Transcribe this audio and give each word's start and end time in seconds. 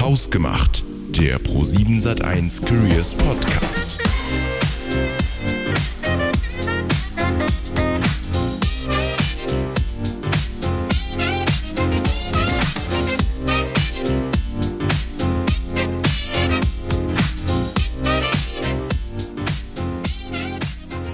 Hausgemacht, 0.00 0.84
der 1.08 1.40
Pro7 1.40 2.00
Sat1 2.00 2.64
Careers 2.64 3.14
Podcast. 3.14 3.98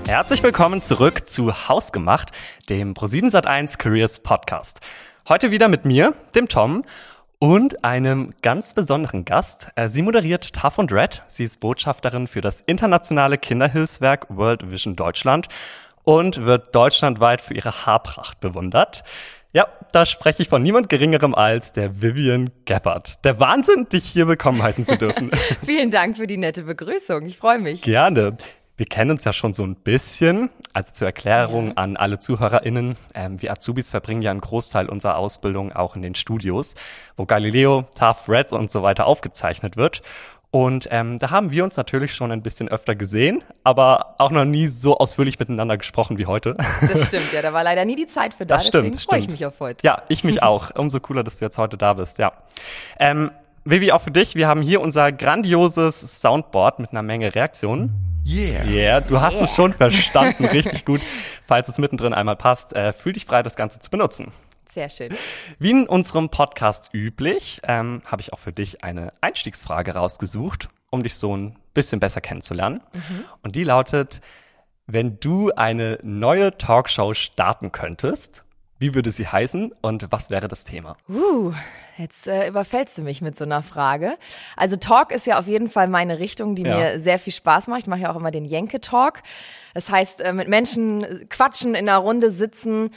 Herzlich 0.07 0.43
willkommen 0.43 0.83
zurück 0.83 1.27
zu 1.27 1.69
Hausgemacht, 1.69 2.33
dem 2.69 2.93
Pro7 2.93 3.31
Sat1 3.31 3.79
Careers 3.79 4.21
Podcast. 4.21 4.81
Heute 5.27 5.51
wieder 5.51 5.69
mit 5.69 5.87
mir, 5.87 6.13
dem 6.35 6.49
Tom 6.49 6.85
und 7.45 7.85
einem 7.85 8.33
ganz 8.41 8.73
besonderen 8.73 9.27
Gast. 9.27 9.69
Äh, 9.77 9.89
sie 9.89 10.01
moderiert 10.01 10.55
Tough 10.55 10.79
und 10.79 10.91
Red. 10.91 11.25
Sie 11.29 11.45
ist 11.45 11.61
Botschafterin 11.61 12.27
für 12.27 12.41
das 12.41 12.63
internationale 12.63 13.37
Kinderhilfswerk 13.37 14.25
World 14.31 14.71
Vision 14.71 14.97
Deutschland 14.97 15.49
und 16.05 16.47
wird 16.47 16.75
deutschlandweit 16.75 17.43
für 17.43 17.53
ihre 17.53 17.85
Haarpracht 17.85 18.41
bewundert. 18.41 19.05
Ja, 19.53 19.67
da 19.93 20.07
spreche 20.07 20.43
ich 20.43 20.49
von 20.49 20.63
niemand 20.63 20.89
Geringerem 20.89 21.35
als 21.35 21.73
der 21.73 22.01
Vivian 22.01 22.49
Gabbard. 22.65 23.23
Der 23.27 23.39
Wahnsinn, 23.39 23.91
dich 23.93 24.07
hier 24.07 24.27
willkommen 24.27 24.63
heißen 24.63 24.87
zu 24.87 24.97
dürfen. 24.97 25.31
Vielen 25.67 25.91
Dank 25.91 26.17
für 26.17 26.27
die 26.27 26.39
nette 26.39 26.63
Begrüßung. 26.63 27.27
Ich 27.27 27.37
freue 27.37 27.59
mich. 27.59 27.83
Gerne. 27.83 28.39
Wir 28.77 28.87
kennen 28.87 29.13
uns 29.13 29.25
ja 29.25 29.33
schon 29.33 29.55
so 29.55 29.63
ein 29.63 29.77
bisschen. 29.77 30.51
Also 30.73 30.93
zur 30.93 31.07
Erklärung 31.07 31.69
ja. 31.69 31.73
an 31.77 31.97
alle 31.97 32.19
ZuhörerInnen. 32.19 32.97
Ähm, 33.15 33.41
wir 33.41 33.53
Azubis 33.53 33.91
verbringen 33.91 34.23
ja 34.23 34.33
einen 34.33 34.41
Großteil 34.41 34.89
unserer 34.89 35.17
Ausbildung 35.17 35.73
auch 35.73 35.95
in 35.95 36.03
den 36.03 36.17
Studios, 36.17 36.75
wo 37.17 37.25
Galileo, 37.25 37.85
Tough 37.97 38.29
Red 38.29 38.53
und 38.53 38.73
so 38.73 38.83
weiter 38.83 39.07
aufgezeichnet 39.07 39.77
wird. 39.77 40.03
Und 40.51 40.87
ähm, 40.93 41.19
da 41.19 41.31
haben 41.31 41.51
wir 41.51 41.65
uns 41.65 41.77
natürlich 41.77 42.15
schon 42.15 42.31
ein 42.31 42.41
bisschen 42.41 42.69
öfter 42.69 42.95
gesehen, 42.95 43.43
aber 43.65 44.15
auch 44.19 44.31
noch 44.31 44.45
nie 44.45 44.69
so 44.69 44.99
ausführlich 44.99 45.41
miteinander 45.41 45.77
gesprochen 45.77 46.17
wie 46.17 46.27
heute. 46.27 46.55
Das 46.89 47.07
stimmt, 47.07 47.33
ja, 47.33 47.43
da 47.43 47.53
war 47.53 47.65
leider 47.65 47.85
nie 47.85 47.97
die 47.97 48.07
Zeit 48.07 48.35
für 48.35 48.47
da, 48.47 48.57
das 48.57 48.71
deswegen 48.71 48.97
freue 48.97 49.19
ich 49.19 49.29
mich 49.29 49.45
auf 49.45 49.59
heute. 49.59 49.85
Ja, 49.85 50.03
ich 50.09 50.23
mich 50.23 50.45
auch. 50.45 50.71
Umso 50.77 51.01
cooler, 51.01 51.25
dass 51.25 51.39
du 51.39 51.45
jetzt 51.45 51.59
heute 51.59 51.77
da 51.77 51.95
bist, 51.95 52.19
ja. 52.19 52.33
Ähm, 53.01 53.33
Vivi, 53.67 53.93
auch 53.93 54.03
für 54.03 54.11
dich, 54.11 54.35
wir 54.35 54.47
haben 54.47 54.61
hier 54.61 54.83
unser 54.83 55.11
grandioses 55.11 56.21
Soundboard 56.21 56.81
mit 56.81 56.91
einer 56.91 57.03
Menge 57.03 57.35
Reaktionen. 57.35 58.21
Yeah. 58.27 58.65
Yeah, 58.67 59.01
du 59.01 59.23
hast 59.23 59.37
yeah. 59.37 59.45
es 59.45 59.55
schon 59.55 59.73
verstanden, 59.73 60.45
richtig 60.53 60.85
gut. 60.85 61.01
Falls 61.47 61.71
es 61.71 61.79
mittendrin 61.79 62.13
einmal 62.13 62.37
passt, 62.37 62.77
äh, 62.77 62.93
fühl 62.93 63.15
dich 63.15 63.25
frei, 63.25 63.43
das 63.43 63.57
Ganze 63.57 63.81
zu 63.81 63.89
benutzen. 63.89 64.33
Sehr 64.71 64.91
schön. 64.91 65.15
Wie 65.59 65.71
in 65.71 65.87
unserem 65.87 66.29
Podcast 66.29 66.91
üblich, 66.93 67.63
ähm, 67.65 68.03
habe 68.05 68.21
ich 68.21 68.35
auch 68.35 68.39
für 68.39 68.53
dich 68.53 68.85
eine 68.85 69.15
Einstiegsfrage 69.23 69.95
rausgesucht, 69.95 70.69
um 70.91 71.03
dich 71.03 71.15
so 71.15 71.35
ein 71.35 71.57
bisschen 71.73 72.01
besser 72.01 72.21
kennenzulernen. 72.21 72.83
Mhm. 72.93 73.25
Und 73.43 73.57
die 73.57 73.65
lautet, 73.65 74.21
wenn 74.87 75.19
du 75.21 75.51
eine 75.53 75.99
neue 76.03 76.59
Talkshow 76.59 77.15
starten 77.15 77.73
könntest, 77.73 78.45
wie 78.85 78.95
würde 78.95 79.11
sie 79.11 79.27
heißen 79.27 79.73
und 79.81 80.13
was 80.13 80.29
wäre 80.29 80.47
das 80.47 80.65
Thema? 80.65 80.99
Uh, 81.09 81.55
jetzt 81.97 82.27
äh, 82.27 82.49
überfällst 82.49 82.99
du 82.99 83.03
mich 83.03 83.23
mit 83.23 83.35
so 83.35 83.47
einer 83.47 83.63
Frage. 83.63 84.19
Also 84.59 84.77
Talk 84.77 85.11
ist 85.11 85.27
ja 85.27 85.39
auf 85.39 85.47
jeden 85.47 85.71
Fall 85.71 85.89
meine 85.89 86.19
Richtung, 86.19 86.55
die 86.55 86.65
ja. 86.65 86.77
mir 86.77 87.01
sehr 87.01 87.19
viel 87.19 87.33
Spaß 87.33 87.69
macht. 87.69 87.81
Ich 87.81 87.87
mache 87.87 88.01
ja 88.01 88.13
auch 88.13 88.17
immer 88.17 88.31
den 88.31 88.45
Jenke 88.45 88.83
Talk. 88.83 89.23
Das 89.73 89.91
heißt, 89.91 90.21
äh, 90.21 90.35
mit 90.35 90.49
Menschen 90.49 91.27
quatschen, 91.31 91.75
in 91.75 91.89
einer 91.89 91.97
Runde 91.97 92.31
sitzen, 92.31 92.91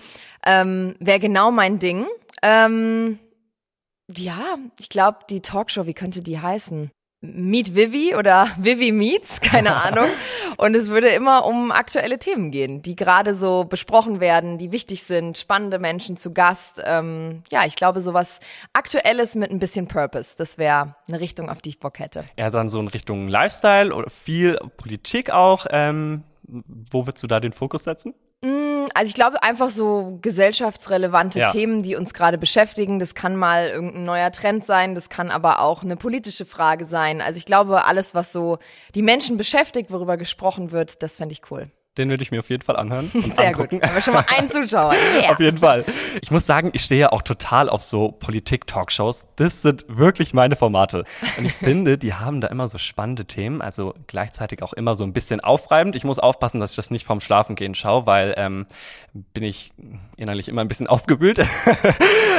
ähm, 0.45 0.95
wäre 0.99 1.21
genau 1.21 1.52
mein 1.52 1.80
Ding. 1.80 2.05
Ähm, 2.41 3.17
ja, 4.13 4.58
ich 4.80 4.89
glaube, 4.89 5.19
die 5.30 5.41
Talkshow, 5.41 5.85
wie 5.85 5.93
könnte 5.93 6.21
die 6.21 6.41
heißen? 6.41 6.91
Meet 7.21 7.75
Vivi 7.75 8.15
oder 8.15 8.47
Vivi 8.57 8.91
Meets, 8.91 9.41
keine 9.41 9.75
Ahnung. 9.83 10.07
Und 10.57 10.75
es 10.75 10.89
würde 10.89 11.07
immer 11.09 11.45
um 11.45 11.71
aktuelle 11.71 12.19
Themen 12.19 12.51
gehen, 12.51 12.81
die 12.81 12.95
gerade 12.95 13.33
so 13.33 13.65
besprochen 13.65 14.19
werden, 14.19 14.58
die 14.58 14.71
wichtig 14.71 15.03
sind, 15.03 15.37
spannende 15.37 15.80
Menschen 15.80 16.17
zu 16.17 16.33
Gast. 16.33 16.81
Ähm, 16.83 17.43
ja, 17.52 17.65
ich 17.65 17.75
glaube, 17.75 18.02
sowas 18.02 18.39
Aktuelles 18.73 19.36
mit 19.36 19.52
ein 19.52 19.59
bisschen 19.59 19.87
Purpose, 19.87 20.36
das 20.37 20.58
wäre 20.58 20.95
eine 21.08 21.19
Richtung, 21.19 21.49
auf 21.49 21.61
die 21.61 21.69
ich 21.69 21.80
Bock 21.80 21.99
hätte. 21.99 22.25
Ja, 22.37 22.49
dann 22.49 22.69
so 22.69 22.80
in 22.80 22.87
Richtung 22.87 23.27
Lifestyle 23.27 23.93
oder 23.93 24.09
viel 24.09 24.58
Politik 24.77 25.31
auch. 25.31 25.65
Ähm, 25.69 26.23
wo 26.47 27.05
würdest 27.05 27.23
du 27.23 27.27
da 27.27 27.39
den 27.39 27.52
Fokus 27.52 27.83
setzen? 27.83 28.13
Mm, 28.42 28.86
also 28.93 29.09
ich 29.09 29.15
glaube 29.15 29.42
einfach 29.42 29.70
so 29.70 30.20
gesellschaftsrelevante 30.21 31.39
ja. 31.39 31.52
Themen, 31.52 31.81
die 31.81 31.95
uns 31.95 32.14
gerade 32.14 32.37
beschäftigen. 32.37 32.99
Das 32.99 33.15
kann 33.15 33.36
mal 33.36 33.67
irgendein 33.67 34.05
neuer 34.05 34.31
Trend 34.31 34.65
sein, 34.65 34.95
das 34.95 35.09
kann 35.09 35.31
aber 35.31 35.61
auch 35.61 35.83
eine 35.83 35.98
politische 35.98 36.45
Frage 36.45 36.86
sein. 36.86 37.21
Also 37.21 37.37
ich 37.37 37.45
glaube, 37.45 37.86
alles, 37.86 38.14
was 38.14 38.31
so 38.31 38.59
die 38.93 39.02
Menschen 39.02 39.37
beschäftigt, 39.37 39.92
worüber 39.92 40.17
gesprochen 40.17 40.71
wird, 40.71 41.02
das 41.02 41.17
fände 41.17 41.33
ich 41.33 41.42
cool. 41.52 41.71
Den 41.97 42.09
würde 42.09 42.23
ich 42.23 42.31
mir 42.31 42.39
auf 42.39 42.49
jeden 42.49 42.63
Fall 42.63 42.75
anhören 42.75 43.09
und 43.13 43.35
Sehr 43.35 43.47
angucken. 43.47 43.80
gut. 43.80 43.89
Aber 43.89 44.02
schon 44.02 44.13
mal 44.13 44.25
einen 44.37 44.49
Zuschauer. 44.49 44.93
Yeah. 45.19 45.31
auf 45.31 45.39
jeden 45.39 45.58
Fall. 45.58 45.83
Ich 46.21 46.31
muss 46.31 46.45
sagen, 46.45 46.69
ich 46.73 46.83
stehe 46.83 47.02
ja 47.02 47.11
auch 47.11 47.21
total 47.21 47.69
auf 47.69 47.81
so 47.81 48.11
Politik-Talkshows. 48.11 49.27
Das 49.35 49.61
sind 49.61 49.85
wirklich 49.87 50.33
meine 50.33 50.55
Formate. 50.55 51.03
Und 51.37 51.45
ich 51.45 51.53
finde, 51.55 51.97
die 51.97 52.13
haben 52.13 52.41
da 52.41 52.47
immer 52.47 52.67
so 52.67 52.77
spannende 52.77 53.25
Themen, 53.25 53.61
also 53.61 53.93
gleichzeitig 54.07 54.61
auch 54.63 54.73
immer 54.73 54.95
so 54.95 55.03
ein 55.03 55.13
bisschen 55.13 55.39
aufreibend. 55.39 55.95
Ich 55.95 56.03
muss 56.03 56.19
aufpassen, 56.19 56.59
dass 56.59 56.71
ich 56.71 56.75
das 56.75 56.91
nicht 56.91 57.05
vorm 57.05 57.21
Schlafengehen 57.21 57.75
schaue, 57.75 58.05
weil 58.05 58.33
ähm, 58.37 58.65
bin 59.33 59.43
ich 59.43 59.73
innerlich 60.15 60.47
immer 60.47 60.61
ein 60.61 60.67
bisschen 60.67 60.87
aufgewühlt. 60.87 61.43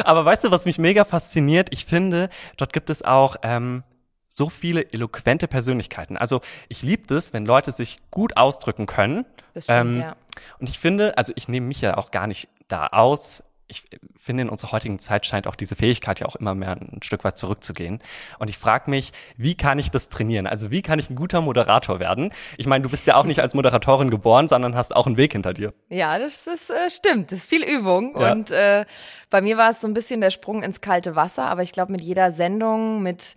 Aber 0.05 0.25
weißt 0.25 0.45
du, 0.45 0.51
was 0.51 0.65
mich 0.65 0.79
mega 0.79 1.05
fasziniert? 1.05 1.69
Ich 1.73 1.85
finde, 1.85 2.31
dort 2.57 2.73
gibt 2.73 2.91
es 2.91 3.05
auch 3.05 3.37
ähm, 3.43 3.83
so 4.29 4.49
viele 4.49 4.93
eloquente 4.93 5.49
Persönlichkeiten. 5.49 6.17
Also 6.17 6.41
ich 6.69 6.83
liebe 6.83 7.15
es, 7.15 7.33
wenn 7.33 7.47
Leute 7.47 7.73
sich 7.73 7.99
gut 8.11 8.37
ausdrücken 8.37 8.87
können. 8.87 9.25
Das 9.55 9.65
stimmt, 9.65 9.97
ähm, 9.97 10.01
ja. 10.01 10.17
Und 10.61 10.69
ich 10.69 10.79
finde, 10.79 11.17
also 11.19 11.33
ich 11.35 11.49
nehme 11.49 11.67
mich 11.67 11.81
ja 11.81 11.97
auch 11.97 12.11
gar 12.11 12.27
nicht 12.27 12.49
da 12.69 12.89
aus. 12.89 13.43
Ich 13.71 13.85
finde, 14.19 14.43
in 14.43 14.49
unserer 14.49 14.73
heutigen 14.73 14.99
Zeit 14.99 15.27
scheint 15.27 15.47
auch 15.47 15.55
diese 15.55 15.77
Fähigkeit 15.77 16.21
ja 16.21 16.27
auch 16.27 16.37
immer 16.37 16.55
mehr 16.55 16.73
ein 16.73 17.03
Stück 17.03 17.23
weit 17.25 17.37
zurückzugehen. 17.37 18.01
Und 18.39 18.49
ich 18.49 18.57
frage 18.57 18.89
mich, 18.89 19.13
wie 19.37 19.57
kann 19.57 19.79
ich 19.79 19.91
das 19.91 20.09
trainieren? 20.09 20.47
Also 20.47 20.71
wie 20.71 20.81
kann 20.81 20.99
ich 20.99 21.11
ein 21.11 21.17
guter 21.17 21.43
Moderator 21.43 22.01
werden? 22.01 22.33
Ich 22.57 22.67
meine, 22.67 22.83
du 22.83 22.89
bist 22.89 23.07
ja 23.07 23.17
auch 23.17 23.25
nicht 23.25 23.41
als 23.41 23.53
Moderatorin 23.53 24.11
geboren, 24.11 24.49
sondern 24.49 24.75
hast 24.75 24.97
auch 24.97 25.07
einen 25.07 25.19
Weg 25.19 25.33
hinter 25.33 25.53
dir. 25.53 25.75
Ja, 25.91 26.19
das, 26.19 26.45
das 26.45 26.71
äh, 26.71 26.91
stimmt. 26.91 27.31
Das 27.31 27.41
ist 27.41 27.49
viel 27.49 27.63
Übung. 27.63 28.19
Ja. 28.19 28.33
Und 28.33 28.51
äh, 28.53 28.87
bei 29.29 29.43
mir 29.43 29.59
war 29.59 29.71
es 29.71 29.83
so 29.83 29.87
ein 29.87 29.95
bisschen 29.95 30.23
der 30.23 30.31
Sprung 30.31 30.63
ins 30.63 30.81
kalte 30.81 31.15
Wasser. 31.15 31.45
Aber 31.45 31.63
ich 31.63 31.73
glaube, 31.73 31.93
mit 31.93 32.01
jeder 32.01 32.33
Sendung, 32.33 33.03
mit 33.03 33.37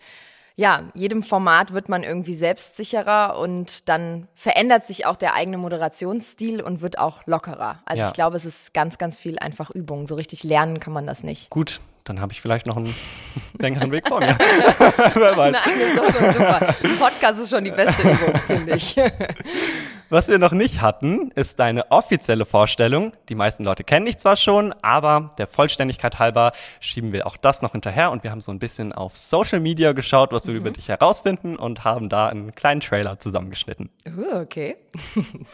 ja, 0.56 0.92
jedem 0.94 1.24
Format 1.24 1.74
wird 1.74 1.90
man 1.90 2.04
irgendwie 2.04 2.36
selbstsicherer 2.36 3.38
und 3.40 3.88
dann 3.90 4.28
verändert 4.36 4.86
sich 4.86 5.06
auch 5.06 5.16
der 5.16 5.34
eigene 5.34 5.58
Moderationsstil 5.58 6.62
und 6.62 6.82
wird 6.82 7.00
auch 7.00 7.26
lockerer. 7.26 7.80
Also 7.86 8.02
ja. 8.02 8.08
ich 8.08 8.14
glaube, 8.14 8.38
es 8.38 8.46
ist 8.46 8.74
ganz, 8.74 8.98
ganz 8.98 9.18
viel 9.18 9.40
einfach 9.40 9.72
Übung. 9.72 10.08
So 10.08 10.16
richtig 10.16 10.44
lernen 10.44 10.80
kann 10.80 10.94
man 10.94 11.08
das 11.08 11.24
nicht. 11.24 11.50
Gut, 11.50 11.80
dann 12.04 12.20
habe 12.20 12.34
ich 12.34 12.42
vielleicht 12.42 12.66
noch 12.66 12.78
einen 12.78 12.94
längeren 13.60 13.92
Weg 13.92 14.08
vor 14.08 14.20
mir. 14.20 14.38
Wer 15.14 15.38
weiß. 15.38 15.54
Nein, 15.54 15.74
das 15.80 15.88
ist 15.88 15.98
doch 15.98 16.20
schon 16.20 16.34
super. 16.34 16.76
Ein 16.84 16.98
Podcast 16.98 17.40
ist 17.40 17.50
schon 17.50 17.64
die 17.64 17.72
beste 17.72 18.02
Übung, 18.02 18.36
finde 18.48 18.76
ich. 18.76 18.96
Was 20.12 20.28
wir 20.28 20.40
noch 20.40 20.52
nicht 20.52 20.82
hatten, 20.82 21.32
ist 21.36 21.58
deine 21.60 21.90
offizielle 21.90 22.46
Vorstellung. 22.46 23.14
Die 23.30 23.36
meisten 23.36 23.64
Leute 23.64 23.86
kennen 23.86 24.08
dich 24.08 24.18
zwar 24.18 24.36
schon, 24.36 24.76
aber 24.82 25.34
der 25.38 25.48
Vollständigkeit 25.48 26.20
halber 26.20 26.52
schieben 26.82 27.14
wir 27.14 27.26
auch 27.26 27.38
das 27.38 27.62
noch 27.62 27.72
hinterher 27.72 28.12
und 28.12 28.22
wir 28.22 28.32
haben 28.32 28.42
so 28.42 28.52
ein 28.52 28.60
bisschen 28.60 28.92
auf 28.92 29.16
Social 29.16 29.62
Media 29.62 29.94
geschaut, 29.94 30.34
was 30.34 30.48
wir 30.48 30.54
mhm. 30.54 30.60
über 30.60 30.72
dich 30.72 30.90
herausfinden 30.90 31.56
und 31.56 31.86
haben 31.86 32.10
da 32.10 32.28
einen 32.28 32.54
kleinen 32.54 32.82
Trailer 32.82 33.20
zusammengeschnitten. 33.20 33.90
Uh, 34.06 34.42
okay. 34.42 34.76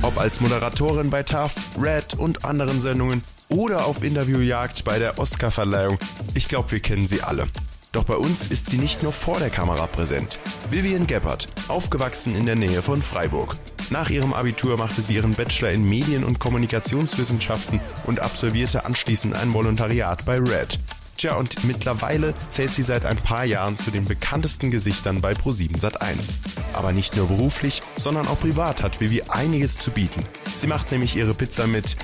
Ob 0.00 0.18
als 0.18 0.40
Moderatorin 0.40 1.10
bei 1.10 1.22
TAF, 1.22 1.54
Red 1.78 2.14
und 2.14 2.46
anderen 2.46 2.80
Sendungen 2.80 3.22
oder 3.50 3.84
auf 3.84 4.02
Interviewjagd 4.02 4.84
bei 4.84 4.98
der 4.98 5.18
Oscarverleihung, 5.18 5.98
ich 6.32 6.48
glaube, 6.48 6.72
wir 6.72 6.80
kennen 6.80 7.06
sie 7.06 7.20
alle. 7.20 7.46
Doch 7.92 8.04
bei 8.04 8.16
uns 8.16 8.46
ist 8.46 8.70
sie 8.70 8.78
nicht 8.78 9.02
nur 9.02 9.12
vor 9.12 9.38
der 9.38 9.50
Kamera 9.50 9.86
präsent. 9.86 10.40
Vivian 10.70 11.06
Gebhardt, 11.06 11.48
aufgewachsen 11.68 12.34
in 12.34 12.46
der 12.46 12.56
Nähe 12.56 12.80
von 12.80 13.02
Freiburg. 13.02 13.56
Nach 13.90 14.08
ihrem 14.08 14.32
Abitur 14.32 14.78
machte 14.78 15.02
sie 15.02 15.14
ihren 15.16 15.34
Bachelor 15.34 15.72
in 15.72 15.86
Medien- 15.86 16.24
und 16.24 16.38
Kommunikationswissenschaften 16.38 17.80
und 18.06 18.20
absolvierte 18.20 18.86
anschließend 18.86 19.34
ein 19.34 19.52
Volontariat 19.52 20.24
bei 20.24 20.38
Red. 20.38 20.78
Tja, 21.18 21.36
und 21.36 21.64
mittlerweile 21.64 22.32
zählt 22.48 22.74
sie 22.74 22.82
seit 22.82 23.04
ein 23.04 23.18
paar 23.18 23.44
Jahren 23.44 23.76
zu 23.76 23.90
den 23.90 24.06
bekanntesten 24.06 24.70
Gesichtern 24.70 25.20
bei 25.20 25.34
Pro7 25.34 25.78
Sat1. 25.78 26.32
Aber 26.72 26.92
nicht 26.92 27.14
nur 27.14 27.28
beruflich, 27.28 27.82
sondern 27.98 28.26
auch 28.26 28.40
privat 28.40 28.82
hat 28.82 29.00
Vivi 29.00 29.20
einiges 29.28 29.76
zu 29.76 29.90
bieten. 29.90 30.24
Sie 30.56 30.66
macht 30.66 30.90
nämlich 30.90 31.14
ihre 31.14 31.34
Pizza 31.34 31.66
mit, 31.66 31.96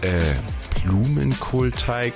äh, 0.00 0.22
Blumenkohlteig. 0.82 2.14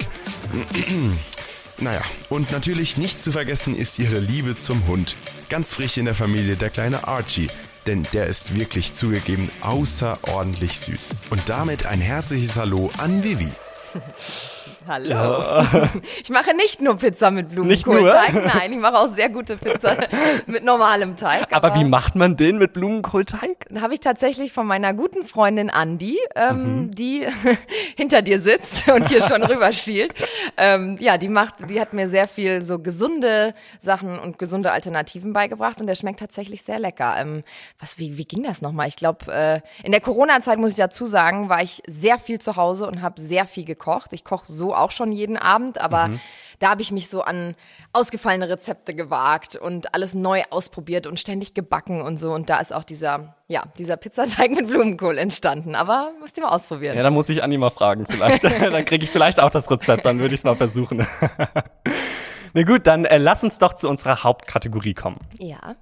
Naja, 1.80 2.02
und 2.28 2.50
natürlich 2.50 2.96
nicht 2.96 3.20
zu 3.20 3.30
vergessen 3.30 3.76
ist 3.76 3.98
ihre 4.00 4.18
Liebe 4.18 4.56
zum 4.56 4.86
Hund. 4.88 5.16
Ganz 5.48 5.74
frisch 5.74 5.96
in 5.96 6.06
der 6.06 6.14
Familie 6.14 6.56
der 6.56 6.70
kleine 6.70 7.06
Archie, 7.06 7.48
denn 7.86 8.04
der 8.12 8.26
ist 8.26 8.56
wirklich 8.56 8.94
zugegeben 8.94 9.50
außerordentlich 9.60 10.78
süß. 10.80 11.14
Und 11.30 11.48
damit 11.48 11.86
ein 11.86 12.00
herzliches 12.00 12.56
Hallo 12.56 12.90
an 12.98 13.22
Vivi. 13.22 13.52
Hallo. 14.88 15.10
Ja. 15.10 15.68
Ich 16.22 16.30
mache 16.30 16.54
nicht 16.54 16.80
nur 16.80 16.96
Pizza 16.96 17.30
mit 17.30 17.50
Blumenkohlteig. 17.50 18.34
Nein, 18.54 18.72
ich 18.72 18.78
mache 18.78 18.98
auch 18.98 19.08
sehr 19.08 19.28
gute 19.28 19.56
Pizza 19.56 19.96
mit 20.46 20.64
normalem 20.64 21.16
Teig. 21.16 21.46
Aber, 21.52 21.68
aber 21.68 21.80
wie 21.80 21.84
macht 21.84 22.16
man 22.16 22.36
den 22.36 22.58
mit 22.58 22.72
Blumenkohlteig? 22.72 23.66
Habe 23.80 23.94
ich 23.94 24.00
tatsächlich 24.00 24.52
von 24.52 24.66
meiner 24.66 24.94
guten 24.94 25.24
Freundin 25.24 25.70
Andi, 25.70 26.18
ähm, 26.34 26.86
mhm. 26.86 26.90
die 26.94 27.26
hinter 27.96 28.22
dir 28.22 28.40
sitzt 28.40 28.88
und 28.88 29.08
hier 29.08 29.22
schon 29.22 29.42
rüberschielt. 29.42 30.14
Ähm, 30.56 30.96
ja, 31.00 31.18
die 31.18 31.28
macht, 31.28 31.70
die 31.70 31.80
hat 31.80 31.92
mir 31.92 32.08
sehr 32.08 32.28
viel 32.28 32.62
so 32.62 32.78
gesunde 32.78 33.54
Sachen 33.80 34.18
und 34.18 34.38
gesunde 34.38 34.72
Alternativen 34.72 35.32
beigebracht 35.32 35.80
und 35.80 35.86
der 35.86 35.94
schmeckt 35.94 36.20
tatsächlich 36.20 36.62
sehr 36.62 36.78
lecker. 36.78 37.14
Ähm, 37.18 37.42
was, 37.78 37.98
wie, 37.98 38.16
wie 38.18 38.24
ging 38.24 38.42
das 38.42 38.62
nochmal? 38.62 38.88
Ich 38.88 38.96
glaube, 38.96 39.32
äh, 39.32 39.60
in 39.84 39.92
der 39.92 40.00
Corona-Zeit 40.00 40.58
muss 40.58 40.70
ich 40.70 40.76
dazu 40.76 41.06
sagen, 41.06 41.48
war 41.48 41.62
ich 41.62 41.82
sehr 41.86 42.18
viel 42.18 42.38
zu 42.38 42.56
Hause 42.56 42.86
und 42.86 43.02
habe 43.02 43.20
sehr 43.20 43.46
viel 43.46 43.64
gekocht. 43.64 44.12
Ich 44.12 44.24
koche 44.24 44.50
so 44.52 44.74
auch 44.78 44.90
schon 44.90 45.12
jeden 45.12 45.36
Abend, 45.36 45.80
aber 45.80 46.08
mhm. 46.08 46.20
da 46.58 46.70
habe 46.70 46.82
ich 46.82 46.92
mich 46.92 47.08
so 47.08 47.22
an 47.22 47.54
ausgefallene 47.92 48.48
Rezepte 48.48 48.94
gewagt 48.94 49.56
und 49.56 49.94
alles 49.94 50.14
neu 50.14 50.42
ausprobiert 50.50 51.06
und 51.06 51.18
ständig 51.18 51.54
gebacken 51.54 52.02
und 52.02 52.18
so. 52.18 52.32
Und 52.32 52.48
da 52.50 52.58
ist 52.58 52.74
auch 52.74 52.84
dieser, 52.84 53.36
ja, 53.48 53.64
dieser 53.78 53.96
Pizzateig 53.96 54.50
mit 54.56 54.68
Blumenkohl 54.68 55.18
entstanden. 55.18 55.74
Aber 55.74 56.12
musst 56.20 56.36
du 56.36 56.42
mal 56.42 56.48
ausprobieren. 56.48 56.96
Ja, 56.96 57.02
dann 57.02 57.14
muss 57.14 57.28
ich 57.28 57.42
Anni 57.42 57.58
mal 57.58 57.70
fragen 57.70 58.06
vielleicht. 58.08 58.44
dann 58.44 58.84
kriege 58.84 59.04
ich 59.04 59.10
vielleicht 59.10 59.40
auch 59.40 59.50
das 59.50 59.70
Rezept, 59.70 60.04
dann 60.04 60.18
würde 60.18 60.34
ich 60.34 60.40
es 60.40 60.44
mal 60.44 60.56
versuchen. 60.56 61.06
Na 62.54 62.62
gut, 62.62 62.86
dann 62.86 63.04
äh, 63.04 63.18
lass 63.18 63.44
uns 63.44 63.58
doch 63.58 63.74
zu 63.74 63.88
unserer 63.88 64.24
Hauptkategorie 64.24 64.94
kommen. 64.94 65.18
Ja. 65.38 65.76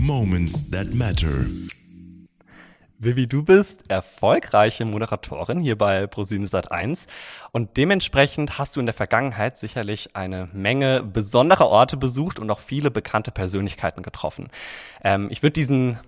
Moments 0.00 0.70
that 0.70 0.94
matter. 0.94 1.46
Vivi, 3.04 3.26
du 3.26 3.42
bist 3.42 3.90
erfolgreiche 3.90 4.84
Moderatorin 4.84 5.58
hier 5.58 5.76
bei 5.76 6.06
ProSieben 6.06 6.46
Sat1 6.46 7.08
und 7.50 7.76
dementsprechend 7.76 8.58
hast 8.58 8.76
du 8.76 8.80
in 8.80 8.86
der 8.86 8.94
Vergangenheit 8.94 9.58
sicherlich 9.58 10.14
eine 10.14 10.48
Menge 10.52 11.02
besonderer 11.02 11.66
Orte 11.66 11.96
besucht 11.96 12.38
und 12.38 12.48
auch 12.48 12.60
viele 12.60 12.92
bekannte 12.92 13.32
Persönlichkeiten 13.32 14.04
getroffen. 14.04 14.50
Ähm, 15.02 15.26
ich 15.32 15.42
würde 15.42 15.54
diesen 15.54 15.98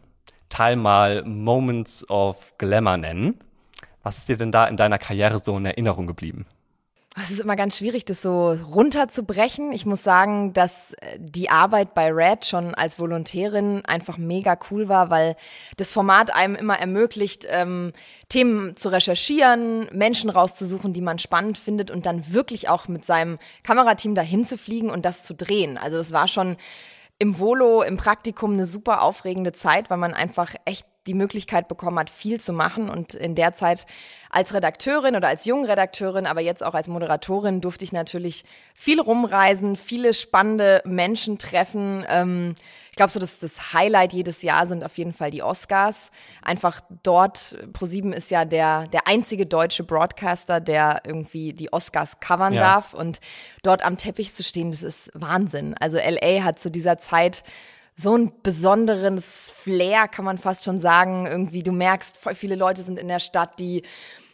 Teil 0.51 0.77
mal 0.77 1.25
Moments 1.25 2.09
of 2.09 2.57
Glamour 2.59 2.99
nennen. 2.99 3.41
Was 4.05 4.19
ist 4.19 4.29
dir 4.29 4.37
denn 4.37 4.53
da 4.53 4.67
in 4.67 4.77
deiner 4.77 4.99
Karriere 4.99 5.41
so 5.41 5.57
in 5.57 5.67
Erinnerung 5.67 6.07
geblieben? 6.07 6.47
Es 7.17 7.31
ist 7.31 7.39
immer 7.39 7.55
ganz 7.55 7.79
schwierig, 7.79 8.05
das 8.05 8.23
so 8.23 8.51
runterzubrechen. 8.51 9.71
Ich 9.71 9.87
muss 9.87 10.03
sagen, 10.03 10.53
dass 10.53 10.95
äh, 10.95 11.19
die 11.21 11.49
Arbeit 11.49 11.95
bei 11.95 12.11
Red 12.13 12.45
schon 12.45 12.75
als 12.75 12.99
Volontärin 12.99 13.85
einfach 13.85 14.19
mega 14.19 14.59
cool 14.71 14.89
war, 14.89 15.11
weil 15.11 15.37
das 15.77 15.93
Format 15.93 16.35
einem 16.35 16.57
immer 16.57 16.77
ermöglicht, 16.77 17.47
ähm, 17.49 17.93
Themen 18.29 18.77
zu 18.77 18.89
recherchieren, 18.89 19.89
Menschen 19.93 20.29
rauszusuchen, 20.29 20.93
die 20.93 21.03
man 21.03 21.21
spannend 21.21 21.57
findet 21.57 21.93
und 21.93 22.05
dann 22.05 22.33
wirklich 22.33 22.69
auch 22.69 22.89
mit 22.89 23.05
seinem 23.05 23.39
Kamerateam 23.63 24.17
dahin 24.17 24.45
zu 24.45 24.59
fliegen 24.59 24.91
und 24.91 25.05
das 25.05 25.23
zu 25.23 25.35
drehen. 25.35 25.79
Also 25.79 25.99
das 25.99 26.13
war 26.13 26.27
schon 26.27 26.57
im 27.21 27.39
Volo, 27.39 27.83
im 27.83 27.97
Praktikum 27.97 28.55
eine 28.55 28.67
super 28.67 29.03
aufregende 29.03 29.53
Zeit, 29.53 29.89
weil 29.89 29.99
man 29.99 30.15
einfach 30.15 30.53
echt 30.65 30.87
die 31.07 31.15
Möglichkeit 31.15 31.69
bekommen 31.69 31.99
hat, 31.99 32.11
viel 32.11 32.41
zu 32.41 32.53
machen. 32.53 32.89
Und 32.89 33.15
in 33.15 33.35
der 33.35 33.53
Zeit 33.53 33.87
als 34.31 34.53
Redakteurin 34.53 35.15
oder 35.15 35.29
als 35.29 35.45
junge 35.45 35.69
Redakteurin, 35.69 36.27
aber 36.27 36.41
jetzt 36.41 36.65
auch 36.65 36.75
als 36.75 36.89
Moderatorin 36.89 37.61
durfte 37.61 37.85
ich 37.85 37.93
natürlich 37.93 38.45
viel 38.75 39.01
rumreisen, 39.01 39.77
viele 39.77 40.13
spannende 40.13 40.83
Menschen 40.85 41.39
treffen. 41.39 42.05
Ähm, 42.09 42.55
ich 42.91 42.97
glaube 42.97 43.13
so, 43.13 43.21
dass 43.21 43.39
das 43.41 43.73
Highlight 43.73 44.13
jedes 44.13 44.43
Jahr 44.43 44.67
sind 44.67 44.85
auf 44.85 44.97
jeden 44.99 45.13
Fall 45.13 45.31
die 45.31 45.43
Oscars. 45.43 46.11
Einfach 46.43 46.81
dort, 47.03 47.57
ProSieben 47.73 48.13
ist 48.13 48.31
ja 48.31 48.45
der, 48.45 48.87
der 48.89 49.07
einzige 49.07 49.47
deutsche 49.47 49.85
Broadcaster, 49.85 50.61
der 50.61 51.03
irgendwie 51.05 51.53
die 51.53 51.73
Oscars 51.73 52.21
covern 52.21 52.55
ja. 52.55 52.63
darf. 52.63 52.95
Und 52.95 53.21
dort 53.63 53.85
am 53.85 53.97
Teppich 53.99 54.33
zu 54.33 54.43
stehen, 54.43 54.71
das 54.71 54.83
ist 54.83 55.11
Wahnsinn. 55.15 55.75
Also 55.81 55.99
LA 55.99 56.45
hat 56.45 56.59
zu 56.59 56.71
dieser 56.71 56.99
Zeit 56.99 57.45
so 57.97 58.17
ein 58.17 58.33
besonderes 58.43 59.53
Flair, 59.55 60.09
kann 60.09 60.25
man 60.25 60.39
fast 60.39 60.65
schon 60.65 60.81
sagen. 60.81 61.27
Irgendwie, 61.27 61.63
du 61.63 61.73
merkst, 61.73 62.17
voll 62.17 62.35
viele 62.35 62.57
Leute 62.57 62.83
sind 62.83 62.99
in 62.99 63.09
der 63.09 63.21
Stadt, 63.21 63.59
die 63.59 63.83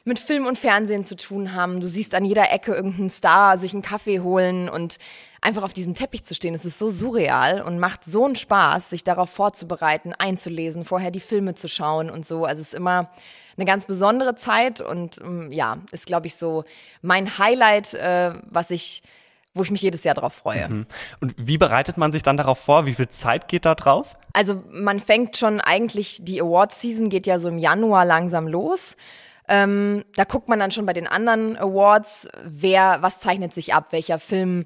mit 0.05 0.19
Film 0.19 0.47
und 0.47 0.59
Fernsehen 0.59 1.05
zu 1.05 1.15
tun 1.15 1.55
haben. 1.55 1.81
Du 1.81 1.87
siehst 1.87 2.15
an 2.15 2.25
jeder 2.25 2.51
Ecke 2.53 2.75
irgendeinen 2.75 3.11
Star 3.11 3.59
sich 3.59 3.75
einen 3.75 3.83
Kaffee 3.83 4.21
holen 4.21 4.69
und 4.69 4.97
einfach 5.43 5.63
auf 5.63 5.73
diesem 5.73 5.95
Teppich 5.95 6.25
zu 6.25 6.35
stehen. 6.35 6.55
Es 6.55 6.65
ist 6.65 6.79
so 6.79 6.91
surreal 6.91 7.61
und 7.63 7.79
macht 7.79 8.05
so 8.05 8.25
einen 8.25 8.37
Spaß, 8.37 8.91
sich 8.91 9.05
darauf 9.05 9.31
vorzubereiten, 9.31 10.15
einzulesen, 10.15 10.85
vorher 10.85 11.11
die 11.11 11.21
Filme 11.21 11.55
zu 11.55 11.69
schauen 11.69 12.11
und 12.11 12.27
so. 12.27 12.45
Also 12.45 12.63
es 12.63 12.69
ist 12.69 12.75
immer 12.75 13.11
eine 13.57 13.67
ganz 13.67 13.87
besondere 13.87 14.35
Zeit 14.35 14.81
und 14.81 15.19
ähm, 15.21 15.53
ja, 15.53 15.79
ist 15.93 16.07
glaube 16.07 16.27
ich 16.27 16.37
so 16.37 16.65
mein 17.03 17.39
Highlight, 17.39 17.95
äh, 17.95 18.33
was 18.49 18.71
ich 18.71 19.03
wo 19.55 19.63
ich 19.63 19.71
mich 19.71 19.83
jedes 19.83 20.05
Jahr 20.05 20.15
drauf 20.15 20.35
freue. 20.35 20.69
Mhm. 20.69 20.87
Und 21.21 21.35
wie 21.37 21.59
bereitet 21.59 21.97
man 21.97 22.13
sich 22.13 22.23
dann 22.23 22.37
darauf 22.37 22.59
vor? 22.59 22.87
Wie 22.87 22.95
viel 22.95 23.09
Zeit 23.09 23.49
geht 23.49 23.65
da 23.65 23.75
drauf? 23.75 24.17
Also 24.33 24.63
man 24.71 25.01
fängt 25.01 25.37
schon 25.37 25.61
eigentlich, 25.61 26.21
die 26.23 26.41
Awards-Season 26.41 27.09
geht 27.09 27.27
ja 27.27 27.39
so 27.39 27.49
im 27.49 27.59
Januar 27.59 28.05
langsam 28.05 28.47
los. 28.47 28.97
Ähm, 29.49 30.05
da 30.15 30.25
guckt 30.25 30.49
man 30.49 30.61
dann 30.61 30.71
schon 30.71 30.87
bei 30.87 30.93
den 30.93 31.09
anderen 31.09 31.57
Awards, 31.57 32.29
wer, 32.45 32.99
was 33.01 33.19
zeichnet 33.19 33.53
sich 33.53 33.75
ab, 33.75 33.89
welcher 33.91 34.21
Film 34.21 34.65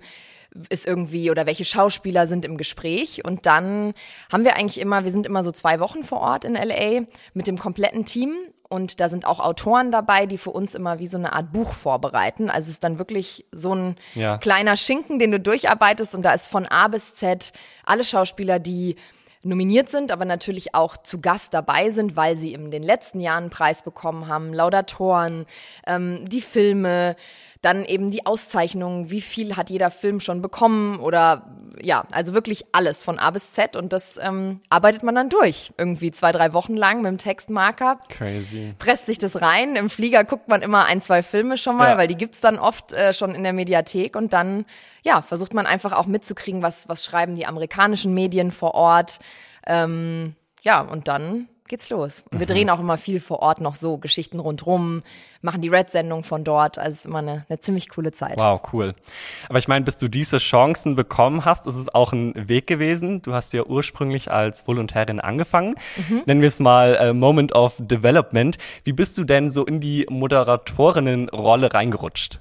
ist 0.68 0.86
irgendwie 0.86 1.30
oder 1.30 1.46
welche 1.46 1.64
Schauspieler 1.64 2.26
sind 2.26 2.44
im 2.44 2.58
Gespräch. 2.58 3.24
Und 3.24 3.46
dann 3.46 3.94
haben 4.30 4.44
wir 4.44 4.56
eigentlich 4.56 4.80
immer, 4.80 5.04
wir 5.04 5.10
sind 5.10 5.26
immer 5.26 5.42
so 5.42 5.50
zwei 5.50 5.80
Wochen 5.80 6.04
vor 6.04 6.20
Ort 6.20 6.44
in 6.44 6.54
LA 6.54 7.06
mit 7.32 7.46
dem 7.46 7.58
kompletten 7.58 8.04
Team 8.04 8.36
und 8.74 8.98
da 8.98 9.08
sind 9.08 9.24
auch 9.24 9.38
Autoren 9.38 9.92
dabei, 9.92 10.26
die 10.26 10.36
für 10.36 10.50
uns 10.50 10.74
immer 10.74 10.98
wie 10.98 11.06
so 11.06 11.16
eine 11.16 11.32
Art 11.32 11.52
Buch 11.52 11.72
vorbereiten. 11.72 12.50
Also 12.50 12.64
es 12.66 12.70
ist 12.72 12.84
dann 12.84 12.98
wirklich 12.98 13.46
so 13.52 13.72
ein 13.72 13.96
ja. 14.16 14.36
kleiner 14.38 14.76
Schinken, 14.76 15.20
den 15.20 15.30
du 15.30 15.38
durcharbeitest. 15.38 16.16
Und 16.16 16.22
da 16.22 16.32
ist 16.32 16.48
von 16.48 16.66
A 16.66 16.88
bis 16.88 17.14
Z 17.14 17.52
alle 17.84 18.02
Schauspieler, 18.02 18.58
die 18.58 18.96
nominiert 19.44 19.90
sind, 19.90 20.10
aber 20.10 20.24
natürlich 20.24 20.74
auch 20.74 20.96
zu 20.96 21.20
Gast 21.20 21.54
dabei 21.54 21.90
sind, 21.90 22.16
weil 22.16 22.36
sie 22.36 22.52
in 22.52 22.72
den 22.72 22.82
letzten 22.82 23.20
Jahren 23.20 23.44
einen 23.44 23.50
Preis 23.50 23.84
bekommen 23.84 24.26
haben, 24.26 24.52
Laudatoren, 24.52 25.46
ähm, 25.86 26.28
die 26.28 26.40
Filme, 26.40 27.14
dann 27.62 27.84
eben 27.84 28.10
die 28.10 28.26
Auszeichnungen, 28.26 29.10
wie 29.10 29.20
viel 29.20 29.56
hat 29.56 29.70
jeder 29.70 29.90
Film 29.90 30.18
schon 30.18 30.42
bekommen 30.42 30.98
oder 30.98 31.46
ja, 31.80 32.04
also 32.10 32.34
wirklich 32.34 32.64
alles 32.72 33.04
von 33.04 33.18
A 33.18 33.30
bis 33.30 33.52
Z 33.52 33.76
und 33.76 33.92
das 33.92 34.18
ähm, 34.20 34.60
arbeitet 34.68 35.02
man 35.02 35.14
dann 35.14 35.28
durch. 35.28 35.72
Irgendwie 35.78 36.10
zwei, 36.10 36.32
drei 36.32 36.52
Wochen 36.52 36.76
lang 36.76 37.02
mit 37.02 37.10
dem 37.10 37.18
Textmarker. 37.18 37.98
Crazy. 38.08 38.74
Presst 38.78 39.06
sich 39.06 39.18
das 39.18 39.40
rein. 39.40 39.76
Im 39.76 39.90
Flieger 39.90 40.24
guckt 40.24 40.48
man 40.48 40.62
immer 40.62 40.84
ein, 40.86 41.00
zwei 41.00 41.22
Filme 41.22 41.56
schon 41.56 41.76
mal, 41.76 41.90
ja. 41.90 41.98
weil 41.98 42.08
die 42.08 42.16
gibt's 42.16 42.40
dann 42.40 42.58
oft 42.58 42.92
äh, 42.92 43.12
schon 43.12 43.34
in 43.34 43.42
der 43.42 43.52
Mediathek 43.52 44.16
und 44.16 44.32
dann, 44.32 44.64
ja, 45.02 45.22
versucht 45.22 45.54
man 45.54 45.66
einfach 45.66 45.92
auch 45.92 46.06
mitzukriegen, 46.06 46.62
was, 46.62 46.88
was 46.88 47.04
schreiben 47.04 47.34
die 47.34 47.46
amerikanischen 47.46 48.14
Medien 48.14 48.52
vor 48.52 48.74
Ort. 48.74 49.18
Ähm, 49.66 50.34
ja, 50.62 50.80
und 50.80 51.08
dann 51.08 51.48
geht's 51.68 51.88
los. 51.88 52.24
Und 52.30 52.40
wir 52.40 52.46
drehen 52.46 52.68
auch 52.68 52.80
immer 52.80 52.98
viel 52.98 53.20
vor 53.20 53.40
Ort 53.40 53.60
noch 53.60 53.74
so, 53.74 53.96
Geschichten 53.96 54.38
rundrum, 54.38 55.02
machen 55.40 55.62
die 55.62 55.68
Red-Sendung 55.68 56.24
von 56.24 56.44
dort. 56.44 56.78
Also 56.78 56.92
es 56.92 56.98
ist 57.00 57.06
immer 57.06 57.18
eine, 57.18 57.46
eine 57.48 57.58
ziemlich 57.60 57.88
coole 57.88 58.12
Zeit. 58.12 58.38
Wow, 58.38 58.60
cool. 58.72 58.94
Aber 59.48 59.58
ich 59.58 59.68
meine, 59.68 59.84
bis 59.84 59.96
du 59.96 60.08
diese 60.08 60.38
Chancen 60.38 60.94
bekommen 60.94 61.44
hast, 61.44 61.66
ist 61.66 61.76
es 61.76 61.94
auch 61.94 62.12
ein 62.12 62.48
Weg 62.48 62.66
gewesen. 62.66 63.22
Du 63.22 63.32
hast 63.32 63.52
ja 63.54 63.64
ursprünglich 63.64 64.30
als 64.30 64.66
Volontärin 64.66 65.20
angefangen. 65.20 65.74
Mhm. 66.08 66.22
Nennen 66.26 66.40
wir 66.42 66.48
es 66.48 66.60
mal 66.60 66.96
äh, 66.96 67.12
Moment 67.12 67.54
of 67.54 67.74
Development. 67.78 68.58
Wie 68.84 68.92
bist 68.92 69.16
du 69.16 69.24
denn 69.24 69.50
so 69.50 69.64
in 69.64 69.80
die 69.80 70.06
Moderatorinnenrolle 70.10 71.72
reingerutscht? 71.72 72.40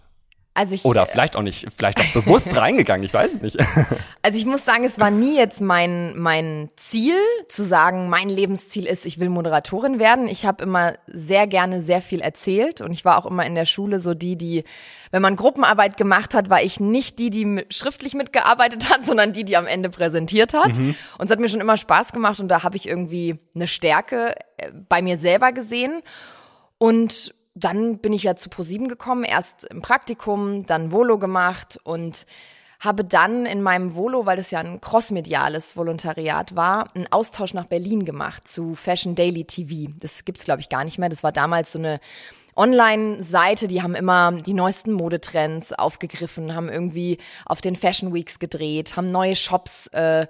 Also 0.55 0.75
ich, 0.75 0.85
Oder 0.85 1.07
vielleicht 1.07 1.35
auch 1.35 1.41
nicht, 1.41 1.67
vielleicht 1.75 1.99
auch 1.99 2.13
bewusst 2.13 2.55
reingegangen, 2.55 3.03
ich 3.03 3.13
weiß 3.13 3.35
es 3.35 3.41
nicht. 3.41 3.57
Also 4.25 4.39
ich 4.39 4.45
muss 4.45 4.63
sagen, 4.63 4.85
es 4.85 4.99
war 4.99 5.11
nie 5.11 5.35
jetzt 5.37 5.59
mein, 5.59 6.17
mein 6.17 6.69
Ziel, 6.77 7.17
zu 7.49 7.61
sagen, 7.61 8.07
mein 8.07 8.29
Lebensziel 8.29 8.85
ist, 8.85 9.05
ich 9.05 9.19
will 9.19 9.27
Moderatorin 9.27 9.99
werden. 9.99 10.29
Ich 10.29 10.45
habe 10.45 10.63
immer 10.63 10.93
sehr 11.07 11.45
gerne 11.45 11.81
sehr 11.81 12.01
viel 12.01 12.21
erzählt 12.21 12.79
und 12.79 12.91
ich 12.91 13.03
war 13.03 13.17
auch 13.17 13.29
immer 13.29 13.45
in 13.45 13.53
der 13.53 13.65
Schule 13.65 13.99
so 13.99 14.13
die, 14.13 14.37
die, 14.37 14.63
wenn 15.11 15.21
man 15.21 15.35
Gruppenarbeit 15.35 15.97
gemacht 15.97 16.33
hat, 16.33 16.49
war 16.49 16.61
ich 16.61 16.79
nicht 16.79 17.19
die, 17.19 17.31
die 17.31 17.65
schriftlich 17.69 18.13
mitgearbeitet 18.13 18.89
hat, 18.89 19.03
sondern 19.05 19.33
die, 19.33 19.43
die 19.43 19.57
am 19.57 19.67
Ende 19.67 19.89
präsentiert 19.89 20.53
hat. 20.53 20.77
Mhm. 20.77 20.95
Und 21.17 21.25
es 21.25 21.31
hat 21.31 21.41
mir 21.41 21.49
schon 21.49 21.61
immer 21.61 21.75
Spaß 21.75 22.13
gemacht 22.13 22.39
und 22.39 22.47
da 22.47 22.63
habe 22.63 22.77
ich 22.77 22.87
irgendwie 22.87 23.39
eine 23.55 23.67
Stärke 23.67 24.35
äh, 24.55 24.71
bei 24.87 25.01
mir 25.01 25.17
selber 25.17 25.51
gesehen. 25.51 26.01
Und 26.77 27.33
dann 27.55 27.99
bin 27.99 28.13
ich 28.13 28.23
ja 28.23 28.35
zu 28.35 28.49
ProSieben 28.49 28.87
gekommen, 28.87 29.23
erst 29.23 29.65
im 29.65 29.81
Praktikum, 29.81 30.65
dann 30.65 30.91
Volo 30.91 31.17
gemacht 31.17 31.79
und 31.83 32.25
habe 32.79 33.05
dann 33.05 33.45
in 33.45 33.61
meinem 33.61 33.95
Volo, 33.95 34.25
weil 34.25 34.35
das 34.35 34.51
ja 34.51 34.59
ein 34.59 34.81
crossmediales 34.81 35.77
Volontariat 35.77 36.55
war, 36.55 36.93
einen 36.95 37.09
Austausch 37.11 37.53
nach 37.53 37.65
Berlin 37.65 38.03
gemacht 38.03 38.47
zu 38.47 38.75
Fashion 38.75 39.15
Daily 39.15 39.45
TV. 39.45 39.93
Das 39.99 40.25
gibt's 40.25 40.43
glaube 40.43 40.61
ich 40.61 40.69
gar 40.69 40.83
nicht 40.83 40.97
mehr. 40.97 41.09
Das 41.09 41.23
war 41.23 41.31
damals 41.31 41.71
so 41.71 41.79
eine 41.79 41.99
Online-Seite, 42.55 43.67
die 43.67 43.81
haben 43.81 43.95
immer 43.95 44.31
die 44.31 44.53
neuesten 44.53 44.91
Modetrends 44.91 45.73
aufgegriffen, 45.73 46.53
haben 46.53 46.69
irgendwie 46.69 47.17
auf 47.45 47.61
den 47.61 47.75
Fashion 47.75 48.13
Weeks 48.13 48.37
gedreht, 48.39 48.95
haben 48.95 49.11
neue 49.11 49.35
Shops 49.35 49.87
äh, 49.87 50.27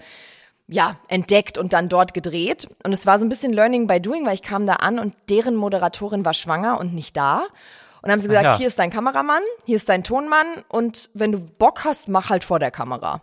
ja, 0.74 0.98
entdeckt 1.08 1.60
und 1.60 1.72
dann 1.72 1.88
dort 1.88 2.16
gedreht. 2.16 2.68
Und 2.84 2.94
es 2.94 3.06
war 3.06 3.20
so 3.20 3.26
ein 3.26 3.30
bisschen 3.30 3.54
Learning 3.54 3.86
by 3.86 4.02
Doing, 4.02 4.26
weil 4.26 4.34
ich 4.34 4.42
kam 4.42 4.66
da 4.66 4.74
an 4.74 4.98
und 4.98 5.14
deren 5.30 5.56
Moderatorin 5.56 6.26
war 6.26 6.34
schwanger 6.34 6.80
und 6.80 6.96
nicht 6.96 7.16
da. 7.16 7.44
Und 8.02 8.12
haben 8.12 8.20
sie 8.20 8.28
gesagt, 8.28 8.44
ja. 8.44 8.58
hier 8.58 8.68
ist 8.68 8.80
dein 8.80 8.90
Kameramann, 8.90 9.44
hier 9.66 9.76
ist 9.76 9.88
dein 9.88 10.04
Tonmann 10.04 10.48
und 10.68 11.10
wenn 11.14 11.32
du 11.32 11.40
Bock 11.40 11.86
hast, 11.86 12.10
mach 12.10 12.32
halt 12.32 12.44
vor 12.44 12.60
der 12.60 12.72
Kamera. 12.72 13.22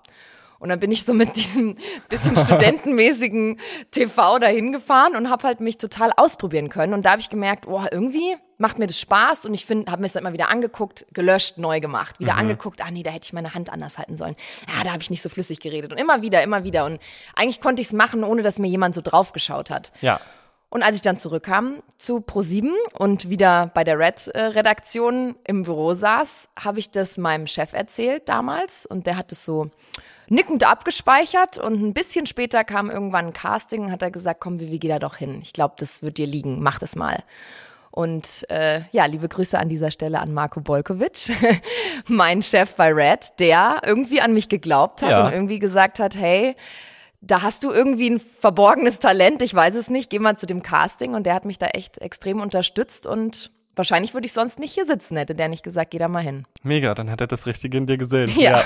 Und 0.61 0.69
dann 0.69 0.79
bin 0.79 0.93
ich 0.93 1.05
so 1.05 1.13
mit 1.13 1.37
diesem 1.37 1.77
bisschen 2.09 2.37
studentenmäßigen 2.37 3.59
TV 3.91 4.39
dahin 4.39 4.71
gefahren 4.71 5.17
und 5.17 5.29
habe 5.29 5.43
halt 5.43 5.61
mich 5.61 5.77
total 5.77 6.13
ausprobieren 6.17 6.69
können. 6.69 6.95
Und 6.95 7.05
da 7.05 7.11
habe 7.11 7.21
ich 7.21 7.31
gemerkt, 7.31 7.67
oh, 7.67 7.83
irgendwie 7.91 8.37
macht 8.61 8.79
mir 8.79 8.87
das 8.87 9.01
Spaß 9.01 9.47
und 9.47 9.55
ich 9.55 9.67
finde, 9.67 9.91
habe 9.91 10.03
mir 10.03 10.09
das 10.09 10.17
immer 10.17 10.33
wieder 10.33 10.51
angeguckt, 10.51 11.07
gelöscht, 11.13 11.59
neu 11.59 11.81
gemacht, 11.81 12.21
wieder 12.21 12.35
mhm. 12.35 12.41
angeguckt, 12.41 12.85
ah 12.85 12.91
nee, 12.91 13.03
da 13.03 13.11
hätte 13.11 13.25
ich 13.25 13.33
meine 13.33 13.55
Hand 13.55 13.73
anders 13.73 13.99
halten 13.99 14.17
sollen. 14.17 14.37
Ja, 14.69 14.85
da 14.85 14.93
habe 14.93 15.03
ich 15.03 15.11
nicht 15.11 15.23
so 15.23 15.29
flüssig 15.29 15.61
geredet 15.61 15.93
und 15.93 15.99
immer 15.99 16.23
wieder, 16.23 16.43
immer 16.43 16.63
wieder 16.63 16.85
und 16.85 17.01
eigentlich 17.35 17.61
konnte 17.61 17.83
ich 17.83 17.89
es 17.89 17.93
machen, 17.93 18.23
ohne 18.23 18.43
dass 18.43 18.59
mir 18.59 18.69
jemand 18.69 18.95
so 18.95 19.01
drauf 19.01 19.33
geschaut 19.33 19.71
hat. 19.71 19.93
Ja. 20.01 20.21
Und 20.69 20.85
als 20.85 20.95
ich 20.95 21.03
dann 21.03 21.17
zurückkam 21.17 21.83
zu 21.97 22.19
Pro7 22.19 22.71
und 22.97 23.29
wieder 23.29 23.73
bei 23.75 23.83
der 23.83 23.99
Red-Redaktion 23.99 25.35
im 25.45 25.65
Büro 25.65 25.95
saß, 25.95 26.49
habe 26.59 26.79
ich 26.79 26.93
das 26.93 27.19
meinem 27.19 27.49
Chef 27.49 27.73
erzählt 27.73 28.29
damals 28.29 28.87
und 28.87 29.07
der 29.07 29.17
hat 29.17 29.33
es 29.33 29.45
so 29.45 29.71
nickend 30.29 30.63
abgespeichert 30.63 31.59
und 31.59 31.83
ein 31.83 31.93
bisschen 31.93 32.27
später 32.27 32.63
kam 32.63 32.89
irgendwann 32.89 33.27
ein 33.27 33.33
Casting 33.33 33.87
und 33.87 33.91
hat 33.91 34.03
er 34.03 34.13
gesagt, 34.13 34.41
komm, 34.41 34.61
wie 34.61 34.79
geh 34.79 34.89
da 34.89 35.01
doch 35.01 35.17
hin. 35.17 35.41
Ich 35.43 35.53
glaube, 35.53 35.75
das 35.79 36.03
wird 36.03 36.19
dir 36.19 36.27
liegen, 36.27 36.63
mach 36.63 36.79
das 36.79 36.95
mal. 36.95 37.25
Und 37.91 38.49
äh, 38.51 38.83
ja, 38.93 39.07
liebe 39.07 39.29
Grüße 39.29 39.59
an 39.59 39.69
dieser 39.69 39.91
Stelle 39.91 40.21
an 40.21 40.33
Marco 40.33 40.61
Bolkovic, 40.61 41.33
mein 42.07 42.43
Chef 42.43 42.75
bei 42.77 42.93
Red, 42.93 43.39
der 43.41 43.81
irgendwie 43.85 44.21
an 44.21 44.33
mich 44.33 44.49
geglaubt 44.49 45.03
hat 45.03 45.11
ja. 45.11 45.27
und 45.27 45.33
irgendwie 45.33 45.59
gesagt 45.59 45.99
hat, 45.99 46.15
hey, 46.15 46.55
da 47.21 47.43
hast 47.43 47.65
du 47.65 47.71
irgendwie 47.71 48.09
ein 48.09 48.21
verborgenes 48.21 48.99
Talent, 48.99 49.43
ich 49.43 49.55
weiß 49.55 49.75
es 49.75 49.91
nicht, 49.91 50.09
geh 50.09 50.19
mal 50.19 50.39
zu 50.39 50.47
dem 50.47 50.63
Casting 50.63 51.15
und 51.15 51.27
der 51.27 51.35
hat 51.35 51.45
mich 51.45 51.59
da 51.59 51.67
echt 51.67 51.99
extrem 51.99 52.41
unterstützt 52.41 53.07
und 53.07 53.51
Wahrscheinlich 53.81 54.13
würde 54.13 54.27
ich 54.27 54.35
sonst 54.35 54.59
nicht 54.59 54.75
hier 54.75 54.85
sitzen, 54.85 55.17
hätte 55.17 55.35
der 55.35 55.49
nicht 55.49 55.63
gesagt, 55.63 55.93
geh 55.93 55.97
da 55.97 56.07
mal 56.07 56.23
hin. 56.23 56.45
Mega, 56.63 56.95
dann 56.95 57.11
hat 57.11 57.23
er 57.23 57.27
das 57.27 57.47
Richtige 57.47 57.79
in 57.79 57.87
dir 57.87 57.97
gesehen. 57.97 58.31
Ja. 58.37 58.59
ja. 58.59 58.65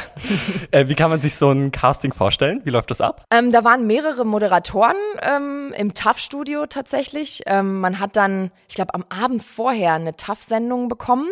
Äh, 0.72 0.88
wie 0.88 0.96
kann 0.96 1.08
man 1.08 1.20
sich 1.20 1.36
so 1.36 1.52
ein 1.52 1.70
Casting 1.70 2.12
vorstellen? 2.12 2.62
Wie 2.64 2.70
läuft 2.70 2.90
das 2.90 3.00
ab? 3.00 3.24
Ähm, 3.30 3.52
da 3.52 3.62
waren 3.62 3.86
mehrere 3.86 4.24
Moderatoren 4.24 4.96
ähm, 5.22 5.72
im 5.78 5.94
TAF-Studio 5.94 6.66
tatsächlich. 6.66 7.42
Ähm, 7.46 7.78
man 7.78 8.00
hat 8.00 8.16
dann, 8.16 8.50
ich 8.68 8.74
glaube, 8.74 8.92
am 8.94 9.04
Abend 9.08 9.44
vorher 9.44 9.94
eine 9.94 10.16
TAF-Sendung 10.16 10.88
bekommen 10.88 11.28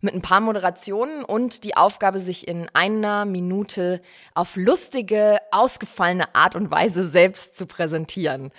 mit 0.00 0.12
ein 0.12 0.22
paar 0.22 0.40
Moderationen 0.40 1.22
und 1.22 1.62
die 1.62 1.76
Aufgabe, 1.76 2.18
sich 2.18 2.48
in 2.48 2.68
einer 2.72 3.26
Minute 3.26 4.00
auf 4.34 4.56
lustige, 4.56 5.38
ausgefallene 5.52 6.34
Art 6.34 6.56
und 6.56 6.72
Weise 6.72 7.06
selbst 7.06 7.56
zu 7.56 7.66
präsentieren. 7.66 8.50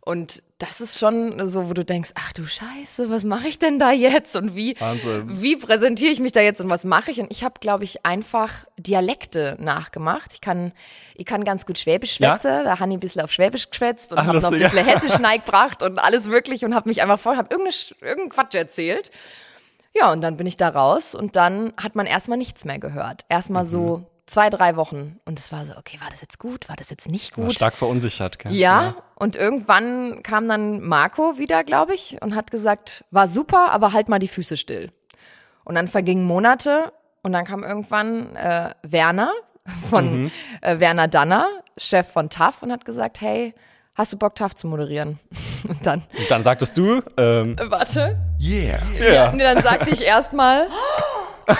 Und 0.00 0.42
das 0.66 0.80
ist 0.80 0.98
schon 0.98 1.46
so, 1.46 1.68
wo 1.68 1.74
du 1.74 1.84
denkst, 1.84 2.10
ach 2.14 2.32
du 2.32 2.44
Scheiße, 2.44 3.10
was 3.10 3.24
mache 3.24 3.48
ich 3.48 3.58
denn 3.58 3.78
da 3.78 3.92
jetzt 3.92 4.36
und 4.36 4.54
wie 4.56 4.78
Wahnsinn. 4.78 5.40
wie 5.40 5.56
präsentiere 5.56 6.12
ich 6.12 6.20
mich 6.20 6.32
da 6.32 6.40
jetzt 6.40 6.60
und 6.60 6.70
was 6.70 6.84
mache 6.84 7.10
ich? 7.10 7.20
Und 7.20 7.30
ich 7.32 7.44
habe, 7.44 7.54
glaube 7.60 7.84
ich, 7.84 8.04
einfach 8.04 8.66
Dialekte 8.76 9.56
nachgemacht. 9.58 10.32
Ich 10.32 10.40
kann 10.40 10.72
ich 11.14 11.26
kann 11.26 11.44
ganz 11.44 11.66
gut 11.66 11.78
Schwäbisch 11.78 12.14
schwätze, 12.14 12.48
ja? 12.48 12.62
da 12.62 12.80
habe 12.80 12.90
ich 12.90 12.96
ein 12.96 13.00
bisschen 13.00 13.22
auf 13.22 13.32
Schwäbisch 13.32 13.70
geschwätzt 13.70 14.12
und 14.12 14.18
habe 14.18 14.40
noch 14.40 14.52
ein 14.52 14.58
bisschen 14.58 14.84
Hessisch 14.86 15.16
gebracht 15.16 15.82
und 15.82 15.98
alles 15.98 16.28
wirklich 16.28 16.64
und 16.64 16.74
habe 16.74 16.88
mich 16.88 17.02
einfach 17.02 17.18
voll, 17.18 17.36
habe 17.36 17.54
irgendeinen 17.54 18.28
Quatsch 18.28 18.54
erzählt. 18.54 19.10
Ja, 19.94 20.12
und 20.12 20.22
dann 20.22 20.36
bin 20.36 20.46
ich 20.46 20.56
da 20.56 20.70
raus 20.70 21.14
und 21.14 21.36
dann 21.36 21.72
hat 21.80 21.94
man 21.94 22.06
erstmal 22.06 22.36
nichts 22.36 22.64
mehr 22.64 22.80
gehört. 22.80 23.22
Erstmal 23.28 23.62
mhm. 23.62 23.68
so 23.68 24.06
zwei, 24.26 24.50
drei 24.50 24.76
Wochen. 24.76 25.18
Und 25.24 25.38
es 25.38 25.52
war 25.52 25.64
so, 25.66 25.76
okay, 25.76 25.98
war 26.00 26.08
das 26.10 26.20
jetzt 26.20 26.38
gut? 26.38 26.68
War 26.68 26.76
das 26.76 26.90
jetzt 26.90 27.08
nicht 27.08 27.34
gut? 27.34 27.44
War 27.44 27.50
stark 27.50 27.76
verunsichert, 27.76 28.38
gell? 28.38 28.52
Ja, 28.52 28.82
ja, 28.82 28.96
und 29.16 29.36
irgendwann 29.36 30.22
kam 30.22 30.48
dann 30.48 30.80
Marco 30.82 31.38
wieder, 31.38 31.64
glaube 31.64 31.94
ich, 31.94 32.18
und 32.20 32.34
hat 32.34 32.50
gesagt, 32.50 33.04
war 33.10 33.28
super, 33.28 33.70
aber 33.70 33.92
halt 33.92 34.08
mal 34.08 34.18
die 34.18 34.28
Füße 34.28 34.56
still. 34.56 34.90
Und 35.64 35.74
dann 35.74 35.88
vergingen 35.88 36.24
Monate 36.26 36.92
und 37.22 37.32
dann 37.32 37.44
kam 37.44 37.62
irgendwann 37.64 38.36
äh, 38.36 38.70
Werner 38.82 39.32
von 39.90 40.24
mhm. 40.24 40.30
äh, 40.60 40.78
Werner 40.78 41.08
Danner, 41.08 41.48
Chef 41.76 42.10
von 42.10 42.30
TAF, 42.30 42.62
und 42.62 42.70
hat 42.70 42.84
gesagt, 42.84 43.20
hey, 43.20 43.54
hast 43.94 44.12
du 44.12 44.16
Bock, 44.16 44.34
TAF 44.34 44.54
zu 44.54 44.66
moderieren? 44.66 45.18
Und 45.66 45.86
dann, 45.86 46.00
und 46.00 46.30
dann 46.30 46.42
sagtest 46.42 46.76
du, 46.76 47.00
ähm, 47.16 47.56
äh, 47.58 47.70
warte. 47.70 48.18
Yeah. 48.38 48.78
Yeah. 48.98 49.14
Ja, 49.14 49.32
nee, 49.32 49.42
dann 49.42 49.62
sagte 49.62 49.88
ich 49.88 50.02
erstmal 50.02 50.66
und 51.46 51.56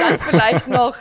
dann 0.00 0.18
vielleicht 0.20 0.68
noch, 0.68 0.94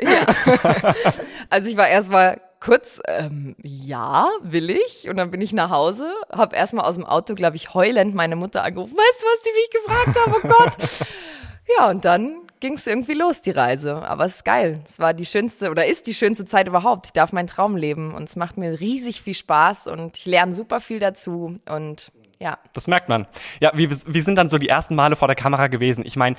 ja. 0.00 0.26
Also 1.50 1.68
ich 1.68 1.76
war 1.76 1.88
erstmal 1.88 2.40
kurz, 2.60 3.00
ähm, 3.06 3.54
ja, 3.62 4.28
will 4.42 4.70
ich. 4.70 5.08
Und 5.08 5.16
dann 5.16 5.30
bin 5.30 5.40
ich 5.40 5.52
nach 5.52 5.70
Hause, 5.70 6.12
habe 6.32 6.56
erstmal 6.56 6.86
aus 6.86 6.94
dem 6.94 7.04
Auto, 7.04 7.34
glaube 7.34 7.56
ich, 7.56 7.74
heulend 7.74 8.14
meine 8.14 8.36
Mutter 8.36 8.64
angerufen. 8.64 8.96
Weißt 8.96 9.22
du, 9.22 9.26
was 9.26 9.42
die 9.42 9.52
mich 9.52 9.70
gefragt 9.70 10.18
haben? 10.18 10.34
Oh 10.42 10.48
Gott. 10.48 10.76
Ja, 11.78 11.88
und 11.88 12.04
dann 12.04 12.42
ging 12.60 12.74
es 12.74 12.86
irgendwie 12.86 13.14
los, 13.14 13.40
die 13.40 13.50
Reise. 13.50 13.96
Aber 14.06 14.26
es 14.26 14.36
ist 14.36 14.44
geil. 14.44 14.74
Es 14.86 14.98
war 14.98 15.14
die 15.14 15.26
schönste 15.26 15.70
oder 15.70 15.86
ist 15.86 16.06
die 16.06 16.14
schönste 16.14 16.44
Zeit 16.44 16.68
überhaupt. 16.68 17.06
Ich 17.06 17.12
darf 17.12 17.32
meinen 17.32 17.46
Traum 17.46 17.76
leben 17.76 18.14
und 18.14 18.28
es 18.28 18.36
macht 18.36 18.58
mir 18.58 18.80
riesig 18.80 19.22
viel 19.22 19.34
Spaß 19.34 19.86
und 19.86 20.18
ich 20.18 20.26
lerne 20.26 20.54
super 20.54 20.80
viel 20.80 20.98
dazu 20.98 21.58
und 21.66 22.12
ja. 22.40 22.58
Das 22.74 22.86
merkt 22.86 23.08
man. 23.08 23.26
Ja, 23.60 23.72
wie, 23.74 23.90
wie 23.90 24.20
sind 24.20 24.36
dann 24.36 24.50
so 24.50 24.58
die 24.58 24.68
ersten 24.68 24.94
Male 24.94 25.16
vor 25.16 25.28
der 25.28 25.36
Kamera 25.36 25.68
gewesen? 25.68 26.04
Ich 26.06 26.16
meine, 26.16 26.36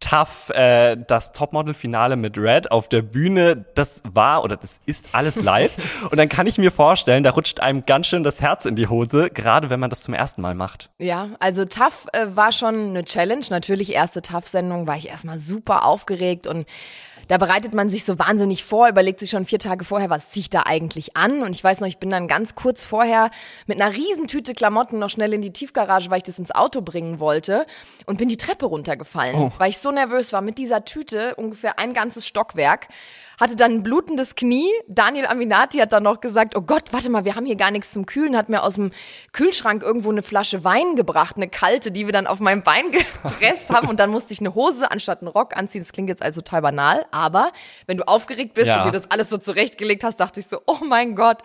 tough, 0.00 0.50
äh, 0.50 0.96
das 0.96 1.32
Topmodel-Finale 1.32 2.16
mit 2.16 2.38
Red 2.38 2.70
auf 2.70 2.88
der 2.88 3.02
Bühne, 3.02 3.64
das 3.74 4.02
war 4.04 4.44
oder 4.44 4.56
das 4.56 4.80
ist 4.86 5.08
alles 5.12 5.36
live. 5.36 5.76
Und 6.10 6.16
dann 6.16 6.28
kann 6.28 6.46
ich 6.46 6.58
mir 6.58 6.70
vorstellen, 6.70 7.24
da 7.24 7.30
rutscht 7.30 7.60
einem 7.60 7.86
ganz 7.86 8.06
schön 8.06 8.22
das 8.22 8.40
Herz 8.40 8.64
in 8.64 8.76
die 8.76 8.88
Hose, 8.88 9.30
gerade 9.30 9.70
wenn 9.70 9.80
man 9.80 9.90
das 9.90 10.02
zum 10.02 10.14
ersten 10.14 10.42
Mal 10.42 10.54
macht. 10.54 10.90
Ja, 10.98 11.30
also 11.40 11.64
Tough 11.64 12.06
äh, 12.12 12.26
war 12.28 12.52
schon 12.52 12.90
eine 12.90 13.04
Challenge. 13.04 13.44
Natürlich, 13.50 13.94
erste 13.94 14.22
Tough-Sendung 14.22 14.86
war 14.86 14.96
ich 14.96 15.08
erstmal 15.08 15.38
super 15.38 15.84
aufgeregt 15.84 16.46
und 16.46 16.66
da 17.28 17.38
bereitet 17.38 17.74
man 17.74 17.90
sich 17.90 18.04
so 18.04 18.18
wahnsinnig 18.18 18.64
vor, 18.64 18.88
überlegt 18.88 19.20
sich 19.20 19.30
schon 19.30 19.46
vier 19.46 19.58
Tage 19.58 19.84
vorher, 19.84 20.10
was 20.10 20.30
ziehe 20.30 20.42
ich 20.42 20.50
da 20.50 20.62
eigentlich 20.64 21.16
an? 21.16 21.42
Und 21.42 21.52
ich 21.52 21.62
weiß 21.62 21.80
noch, 21.80 21.88
ich 21.88 21.98
bin 21.98 22.10
dann 22.10 22.28
ganz 22.28 22.54
kurz 22.54 22.84
vorher 22.84 23.30
mit 23.66 23.80
einer 23.80 23.92
Riesentüte 23.92 24.54
Klamotten 24.54 24.98
noch 24.98 25.10
schnell 25.10 25.32
in 25.32 25.42
die 25.42 25.52
Tiefgarage, 25.52 26.10
weil 26.10 26.18
ich 26.18 26.24
das 26.24 26.38
ins 26.38 26.52
Auto 26.52 26.82
bringen 26.82 27.18
wollte 27.18 27.66
und 28.06 28.18
bin 28.18 28.28
die 28.28 28.36
Treppe 28.36 28.66
runtergefallen, 28.66 29.36
oh. 29.36 29.52
weil 29.58 29.70
ich 29.70 29.78
so 29.78 29.85
nervös 29.92 30.32
war 30.32 30.40
mit 30.40 30.58
dieser 30.58 30.84
Tüte, 30.84 31.34
ungefähr 31.36 31.78
ein 31.78 31.94
ganzes 31.94 32.26
Stockwerk 32.26 32.88
hatte 33.38 33.56
dann 33.56 33.72
ein 33.72 33.82
blutendes 33.82 34.34
Knie. 34.34 34.70
Daniel 34.88 35.26
Aminati 35.26 35.78
hat 35.78 35.92
dann 35.92 36.02
noch 36.02 36.20
gesagt, 36.20 36.56
oh 36.56 36.62
Gott, 36.62 36.92
warte 36.92 37.10
mal, 37.10 37.24
wir 37.24 37.34
haben 37.34 37.46
hier 37.46 37.56
gar 37.56 37.70
nichts 37.70 37.90
zum 37.90 38.06
Kühlen, 38.06 38.36
hat 38.36 38.48
mir 38.48 38.62
aus 38.62 38.74
dem 38.74 38.92
Kühlschrank 39.32 39.82
irgendwo 39.82 40.10
eine 40.10 40.22
Flasche 40.22 40.64
Wein 40.64 40.96
gebracht, 40.96 41.36
eine 41.36 41.48
kalte, 41.48 41.90
die 41.90 42.06
wir 42.06 42.12
dann 42.12 42.26
auf 42.26 42.40
meinem 42.40 42.62
Bein 42.62 42.90
gepresst 43.22 43.70
haben 43.70 43.88
und 43.88 44.00
dann 44.00 44.10
musste 44.10 44.32
ich 44.32 44.40
eine 44.40 44.54
Hose 44.54 44.90
anstatt 44.90 45.20
einen 45.20 45.28
Rock 45.28 45.56
anziehen. 45.56 45.82
Das 45.82 45.92
klingt 45.92 46.08
jetzt 46.08 46.22
also 46.22 46.40
total 46.40 46.62
banal, 46.62 47.06
aber 47.10 47.52
wenn 47.86 47.98
du 47.98 48.08
aufgeregt 48.08 48.54
bist 48.54 48.68
ja. 48.68 48.78
und 48.78 48.86
dir 48.86 48.98
das 48.98 49.10
alles 49.10 49.28
so 49.28 49.38
zurechtgelegt 49.38 50.04
hast, 50.04 50.18
dachte 50.18 50.40
ich 50.40 50.46
so, 50.46 50.60
oh 50.66 50.78
mein 50.84 51.14
Gott. 51.14 51.42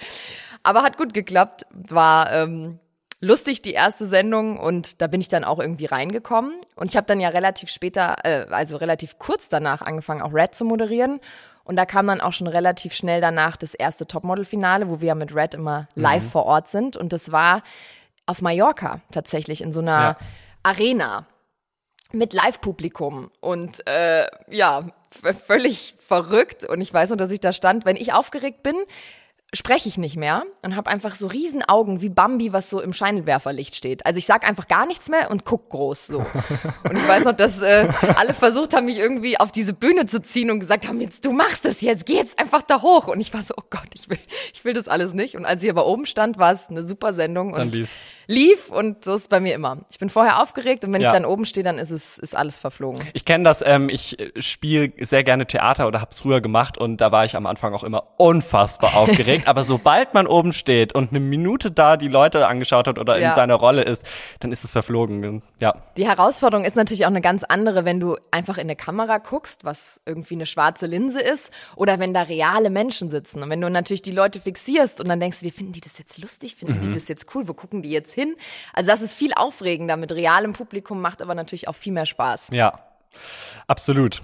Aber 0.64 0.84
hat 0.84 0.98
gut 0.98 1.14
geklappt, 1.14 1.66
war 1.72 2.32
ähm, 2.32 2.80
lustig 3.22 3.62
die 3.62 3.74
erste 3.74 4.08
Sendung 4.08 4.60
und 4.60 5.02
da 5.02 5.08
bin 5.08 5.22
ich 5.22 5.30
dann 5.30 5.44
auch 5.44 5.60
irgendwie 5.60 5.86
reingekommen 5.86 6.54
und 6.76 6.90
ich 6.90 6.98
habe 6.98 7.08
dann 7.08 7.20
ja 7.20 7.30
relativ 7.30 7.70
später, 7.70 8.18
äh, 8.24 8.48
also 8.50 8.78
relativ 8.78 9.20
kurz 9.20 9.48
danach 9.48 9.82
angefangen 9.82 10.22
auch 10.22 10.34
Red 10.34 10.56
zu 10.56 10.66
moderieren 10.66 11.22
und 11.64 11.76
da 11.76 11.86
kam 11.86 12.08
dann 12.08 12.22
auch 12.22 12.34
schon 12.34 12.48
relativ 12.48 12.94
schnell 12.94 13.22
danach 13.22 13.56
das 13.56 13.74
erste 13.74 14.08
Topmodel-Finale, 14.08 14.90
wo 14.90 15.02
wir 15.02 15.10
ja 15.10 15.16
mit 15.16 15.36
Red 15.36 15.54
immer 15.54 15.88
live 15.96 16.24
mhm. 16.24 16.30
vor 16.30 16.46
Ort 16.46 16.68
sind. 16.68 16.98
Und 16.98 17.14
das 17.14 17.32
war 17.32 17.64
auf 18.26 18.42
Mallorca 18.42 19.02
tatsächlich 19.12 19.62
in 19.62 19.72
so 19.72 19.80
einer 19.80 19.92
ja. 19.92 20.18
Arena 20.64 21.28
mit 22.12 22.34
Live-Publikum. 22.34 23.32
Und 23.40 23.88
äh, 23.88 24.28
ja, 24.50 24.88
völlig 25.46 25.96
verrückt. 25.98 26.66
Und 26.66 26.82
ich 26.82 26.94
weiß 26.94 27.12
noch, 27.12 27.18
dass 27.18 27.32
ich 27.32 27.40
da 27.40 27.54
stand, 27.54 27.86
wenn 27.86 27.96
ich 27.96 28.14
aufgeregt 28.14 28.64
bin, 28.64 28.76
spreche 29.54 29.90
ich 29.90 29.98
nicht 29.98 30.16
mehr 30.16 30.44
und 30.62 30.78
habe 30.78 30.90
einfach 30.90 31.16
so 31.16 31.28
riesen 31.28 31.62
Augen 31.64 32.02
wie 32.02 32.08
Bambi, 32.08 32.54
was 32.54 32.70
so 32.70 32.80
im 32.80 32.94
Scheinwerferlicht 32.94 33.76
steht. 33.76 34.06
Also 34.06 34.18
ich 34.18 34.26
sag 34.26 34.48
einfach 34.48 34.70
gar 34.70 34.86
nichts 34.86 35.10
mehr 35.10 35.30
und 35.30 35.44
guck 35.44 35.70
groß 35.70 36.08
so. 36.08 36.20
Und 36.90 36.98
ich 36.98 37.08
weiß 37.08 37.26
noch, 37.26 37.36
dass 37.36 37.62
äh, 37.62 37.88
alle 38.16 38.34
versucht 38.34 38.74
haben, 38.74 38.86
mich 38.86 38.98
irgendwie 38.98 39.40
auf 39.40 39.52
diese 39.52 39.74
Bühne 39.74 40.06
zu 40.06 40.22
ziehen 40.22 40.52
und 40.52 40.60
gesagt 40.60 40.88
haben, 40.88 41.00
jetzt 41.00 41.26
du 41.26 41.32
machst 41.32 41.66
das 41.66 41.82
jetzt, 41.82 42.06
geh 42.06 42.16
jetzt 42.16 42.40
einfach 42.40 42.62
da 42.62 42.82
hoch. 42.82 43.08
Und 43.08 43.22
ich 43.22 43.34
war 43.34 43.44
so, 43.44 43.54
oh 43.58 43.64
Gott, 43.70 43.88
ich 43.94 44.10
will, 44.10 44.18
ich 44.54 44.66
will 44.66 44.74
das 44.74 44.88
alles 44.88 45.14
nicht. 45.14 45.36
Und 45.36 45.46
als 45.46 45.64
ich 45.64 45.70
aber 45.70 45.86
oben 45.86 46.06
stand, 46.06 46.38
war 46.38 46.52
es 46.52 46.70
eine 46.70 46.86
super 46.86 47.14
Sendung 47.14 47.54
dann 47.54 47.68
und 47.68 47.76
lief's. 47.76 48.02
lief 48.28 48.70
und 48.70 49.06
so 49.06 49.14
ist 49.14 49.22
es 49.22 49.28
bei 49.28 49.40
mir 49.40 49.54
immer. 49.54 49.80
Ich 49.92 50.00
bin 50.00 50.10
vorher 50.10 50.42
aufgeregt 50.42 50.84
und 50.86 50.94
wenn 50.94 51.02
ja. 51.02 51.10
ich 51.10 51.14
dann 51.14 51.26
oben 51.26 51.46
stehe, 51.46 51.64
dann 51.64 51.78
ist 51.78 51.92
es 51.92 52.18
ist 52.18 52.36
alles 52.36 52.60
verflogen. 52.60 53.02
Ich 53.14 53.26
kenne 53.26 53.44
das. 53.44 53.64
Ähm, 53.66 53.90
ich 53.90 54.20
äh, 54.20 54.32
spiele 54.42 54.92
sehr 55.00 55.24
gerne 55.24 55.46
Theater 55.46 55.88
oder 55.88 56.02
habe 56.02 56.12
es 56.12 56.22
früher 56.22 56.42
gemacht 56.42 56.78
und 56.78 56.98
da 56.98 57.12
war 57.12 57.26
ich 57.26 57.36
am 57.36 57.46
Anfang 57.46 57.74
auch 57.74 57.84
immer 57.84 58.04
unfassbar 58.18 58.96
aufgeregt. 58.96 59.41
Geht, 59.42 59.48
aber 59.48 59.64
sobald 59.64 60.14
man 60.14 60.28
oben 60.28 60.54
steht 60.54 60.94
und 60.94 61.12
eine 61.12 61.20
Minute 61.20 61.72
da 61.72 61.98
die 61.98 62.08
Leute 62.08 62.48
angeschaut 62.48 62.88
hat 62.88 62.98
oder 62.98 63.20
ja. 63.20 63.30
in 63.30 63.36
seiner 63.36 63.56
Rolle 63.56 63.84
ist, 63.84 64.06
dann 64.40 64.52
ist 64.52 64.64
es 64.64 64.72
verflogen. 64.72 65.42
Ja. 65.60 65.76
Die 65.98 66.08
Herausforderung 66.08 66.66
ist 66.66 66.76
natürlich 66.76 67.06
auch 67.06 67.10
eine 67.10 67.22
ganz 67.22 67.44
andere, 67.44 67.86
wenn 67.86 68.00
du 68.00 68.18
einfach 68.32 68.58
in 68.58 68.62
eine 68.62 68.76
Kamera 68.76 69.18
guckst, 69.18 69.64
was 69.66 70.00
irgendwie 70.06 70.36
eine 70.36 70.46
schwarze 70.46 70.86
Linse 70.86 71.20
ist, 71.20 71.52
oder 71.76 72.00
wenn 72.00 72.14
da 72.14 72.24
reale 72.24 72.70
Menschen 72.70 73.10
sitzen. 73.10 73.44
Und 73.44 73.50
wenn 73.50 73.62
du 73.62 73.70
natürlich 73.70 74.02
die 74.02 74.12
Leute 74.12 74.40
fixierst 74.40 75.02
und 75.02 75.10
dann 75.10 75.20
denkst 75.20 75.40
du 75.40 75.46
dir, 75.46 75.52
finden 75.52 75.74
die 75.74 75.82
das 75.82 75.98
jetzt 75.98 76.18
lustig, 76.18 76.56
finden 76.56 76.78
mhm. 76.78 76.82
die 76.82 76.94
das 76.94 77.08
jetzt 77.08 77.28
cool, 77.36 77.48
wo 77.48 77.54
gucken 77.54 77.82
die 77.82 77.92
jetzt 77.92 78.14
hin? 78.14 78.36
Also 78.74 78.90
das 78.92 79.02
ist 79.02 79.14
viel 79.14 79.34
aufregender 79.36 79.98
mit 79.98 80.12
realem 80.12 80.54
Publikum, 80.54 81.02
macht 81.02 81.22
aber 81.22 81.36
natürlich 81.36 81.68
auch 81.68 81.76
viel 81.76 81.94
mehr 81.94 82.06
Spaß. 82.06 82.50
Ja, 82.52 82.80
absolut. 83.68 84.22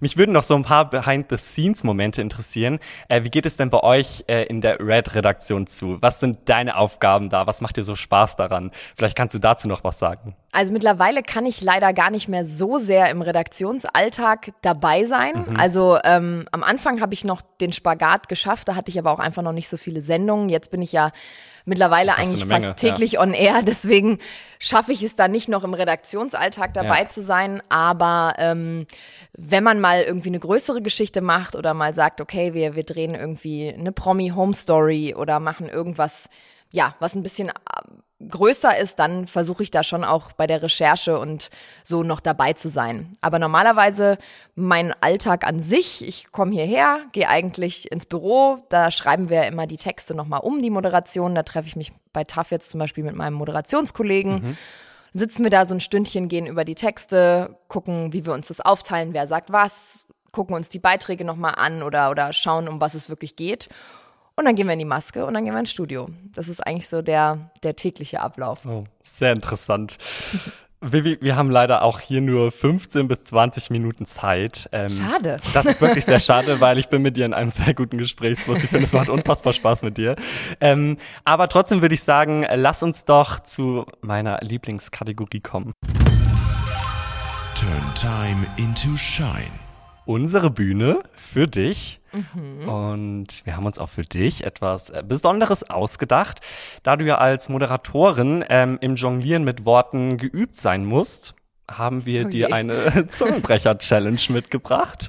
Mich 0.00 0.16
würden 0.16 0.32
noch 0.32 0.42
so 0.42 0.54
ein 0.54 0.62
paar 0.62 0.88
Behind-the-Scenes-Momente 0.90 2.20
interessieren. 2.20 2.78
Äh, 3.08 3.24
wie 3.24 3.30
geht 3.30 3.46
es 3.46 3.56
denn 3.56 3.70
bei 3.70 3.82
euch 3.82 4.24
äh, 4.28 4.44
in 4.44 4.60
der 4.60 4.80
Red-Redaktion 4.80 5.66
zu? 5.66 5.98
Was 6.00 6.20
sind 6.20 6.48
deine 6.48 6.76
Aufgaben 6.76 7.30
da? 7.30 7.46
Was 7.46 7.60
macht 7.60 7.76
dir 7.76 7.84
so 7.84 7.94
Spaß 7.94 8.36
daran? 8.36 8.70
Vielleicht 8.96 9.16
kannst 9.16 9.34
du 9.34 9.38
dazu 9.38 9.68
noch 9.68 9.82
was 9.84 9.98
sagen. 9.98 10.36
Also 10.52 10.72
mittlerweile 10.72 11.22
kann 11.22 11.46
ich 11.46 11.62
leider 11.62 11.94
gar 11.94 12.10
nicht 12.10 12.28
mehr 12.28 12.44
so 12.44 12.78
sehr 12.78 13.08
im 13.08 13.22
Redaktionsalltag 13.22 14.52
dabei 14.60 15.04
sein. 15.04 15.46
Mhm. 15.48 15.56
Also 15.56 15.98
ähm, 16.04 16.46
am 16.52 16.62
Anfang 16.62 17.00
habe 17.00 17.14
ich 17.14 17.24
noch 17.24 17.40
den 17.60 17.72
Spagat 17.72 18.28
geschafft, 18.28 18.68
da 18.68 18.74
hatte 18.74 18.90
ich 18.90 18.98
aber 18.98 19.10
auch 19.12 19.18
einfach 19.18 19.42
noch 19.42 19.52
nicht 19.52 19.68
so 19.68 19.78
viele 19.78 20.02
Sendungen. 20.02 20.50
Jetzt 20.50 20.70
bin 20.70 20.82
ich 20.82 20.92
ja 20.92 21.10
mittlerweile 21.64 22.16
eigentlich 22.16 22.44
fast 22.44 22.62
Menge, 22.62 22.76
täglich 22.76 23.12
ja. 23.12 23.20
on 23.20 23.34
air. 23.34 23.62
Deswegen 23.62 24.18
schaffe 24.58 24.92
ich 24.92 25.02
es 25.02 25.14
da 25.14 25.28
nicht 25.28 25.48
noch 25.48 25.64
im 25.64 25.74
Redaktionsalltag 25.74 26.74
dabei 26.74 27.00
ja. 27.00 27.08
zu 27.08 27.22
sein. 27.22 27.62
Aber 27.68 28.34
ähm, 28.38 28.86
wenn 29.36 29.64
man 29.64 29.80
mal 29.80 30.02
irgendwie 30.02 30.28
eine 30.28 30.40
größere 30.40 30.82
Geschichte 30.82 31.20
macht 31.20 31.56
oder 31.56 31.74
mal 31.74 31.94
sagt, 31.94 32.20
okay, 32.20 32.54
wir, 32.54 32.74
wir 32.74 32.84
drehen 32.84 33.14
irgendwie 33.14 33.72
eine 33.72 33.92
Promi-Home 33.92 34.54
Story 34.54 35.14
oder 35.16 35.40
machen 35.40 35.68
irgendwas, 35.68 36.28
ja, 36.70 36.94
was 37.00 37.14
ein 37.14 37.22
bisschen 37.22 37.50
größer 38.28 38.76
ist, 38.78 38.98
dann 38.98 39.26
versuche 39.26 39.62
ich 39.62 39.70
da 39.70 39.84
schon 39.84 40.04
auch 40.04 40.32
bei 40.32 40.46
der 40.46 40.62
Recherche 40.62 41.18
und 41.18 41.50
so 41.84 42.02
noch 42.02 42.20
dabei 42.20 42.52
zu 42.52 42.68
sein. 42.68 43.16
Aber 43.20 43.38
normalerweise 43.38 44.18
mein 44.54 44.94
Alltag 45.00 45.46
an 45.46 45.62
sich, 45.62 46.06
ich 46.06 46.32
komme 46.32 46.52
hierher, 46.52 47.00
gehe 47.12 47.28
eigentlich 47.28 47.90
ins 47.90 48.06
Büro, 48.06 48.58
da 48.68 48.90
schreiben 48.90 49.28
wir 49.30 49.46
immer 49.46 49.66
die 49.66 49.76
Texte 49.76 50.14
nochmal 50.14 50.40
um, 50.40 50.62
die 50.62 50.70
Moderation. 50.70 51.34
Da 51.34 51.42
treffe 51.42 51.68
ich 51.68 51.76
mich 51.76 51.92
bei 52.12 52.24
TAF 52.24 52.50
jetzt 52.50 52.70
zum 52.70 52.80
Beispiel 52.80 53.04
mit 53.04 53.16
meinem 53.16 53.34
Moderationskollegen. 53.34 54.34
Mhm. 54.34 54.56
Sitzen 55.14 55.44
wir 55.44 55.50
da 55.50 55.66
so 55.66 55.74
ein 55.74 55.80
Stündchen, 55.80 56.28
gehen 56.28 56.46
über 56.46 56.64
die 56.64 56.74
Texte, 56.74 57.58
gucken, 57.68 58.12
wie 58.12 58.24
wir 58.24 58.32
uns 58.32 58.48
das 58.48 58.60
aufteilen, 58.60 59.12
wer 59.12 59.26
sagt 59.26 59.52
was, 59.52 60.06
gucken 60.30 60.56
uns 60.56 60.70
die 60.70 60.78
Beiträge 60.78 61.24
nochmal 61.24 61.54
an 61.56 61.82
oder, 61.82 62.10
oder 62.10 62.32
schauen, 62.32 62.66
um 62.66 62.80
was 62.80 62.94
es 62.94 63.10
wirklich 63.10 63.36
geht. 63.36 63.68
Und 64.42 64.46
dann 64.46 64.56
gehen 64.56 64.66
wir 64.66 64.72
in 64.72 64.80
die 64.80 64.84
Maske 64.84 65.24
und 65.24 65.34
dann 65.34 65.44
gehen 65.44 65.54
wir 65.54 65.60
ins 65.60 65.70
Studio. 65.70 66.08
Das 66.34 66.48
ist 66.48 66.66
eigentlich 66.66 66.88
so 66.88 67.00
der, 67.00 67.52
der 67.62 67.76
tägliche 67.76 68.20
Ablauf. 68.20 68.66
Oh, 68.66 68.82
sehr 69.00 69.32
interessant. 69.32 69.98
Vivi, 70.80 71.16
wir 71.20 71.36
haben 71.36 71.48
leider 71.48 71.82
auch 71.82 72.00
hier 72.00 72.20
nur 72.20 72.50
15 72.50 73.06
bis 73.06 73.22
20 73.22 73.70
Minuten 73.70 74.04
Zeit. 74.04 74.68
Ähm, 74.72 74.88
schade. 74.88 75.36
Das 75.54 75.64
ist 75.64 75.80
wirklich 75.80 76.04
sehr 76.04 76.18
schade, 76.18 76.60
weil 76.60 76.76
ich 76.78 76.88
bin 76.88 77.02
mit 77.02 77.16
dir 77.16 77.24
in 77.24 77.34
einem 77.34 77.50
sehr 77.50 77.72
guten 77.72 77.98
Gesprächsfluss. 77.98 78.64
Ich 78.64 78.70
finde, 78.70 78.86
es 78.86 78.92
macht 78.92 79.10
unfassbar 79.10 79.52
Spaß 79.52 79.82
mit 79.82 79.96
dir. 79.96 80.16
Ähm, 80.60 80.96
aber 81.24 81.48
trotzdem 81.48 81.80
würde 81.80 81.94
ich 81.94 82.02
sagen, 82.02 82.44
lass 82.52 82.82
uns 82.82 83.04
doch 83.04 83.44
zu 83.44 83.86
meiner 84.00 84.38
Lieblingskategorie 84.40 85.38
kommen. 85.38 85.72
Turn 87.54 87.94
time 87.94 88.44
into 88.56 88.96
shine 88.96 89.52
unsere 90.12 90.50
Bühne 90.50 90.98
für 91.14 91.46
dich. 91.46 92.00
Mhm. 92.12 92.68
Und 92.68 93.46
wir 93.46 93.56
haben 93.56 93.64
uns 93.64 93.78
auch 93.78 93.88
für 93.88 94.04
dich 94.04 94.44
etwas 94.44 94.90
äh, 94.90 95.02
Besonderes 95.06 95.68
ausgedacht. 95.70 96.40
Da 96.82 96.96
du 96.96 97.06
ja 97.06 97.16
als 97.16 97.48
Moderatorin 97.48 98.44
ähm, 98.50 98.76
im 98.82 98.96
Jonglieren 98.96 99.42
mit 99.42 99.64
Worten 99.64 100.18
geübt 100.18 100.54
sein 100.54 100.84
musst, 100.84 101.34
haben 101.70 102.04
wir 102.04 102.26
okay. 102.26 102.26
Oh 102.26 102.30
dir 102.30 102.52
eine 102.52 103.06
Zungenbrecher-Challenge 103.08 104.20
mitgebracht. 104.28 105.08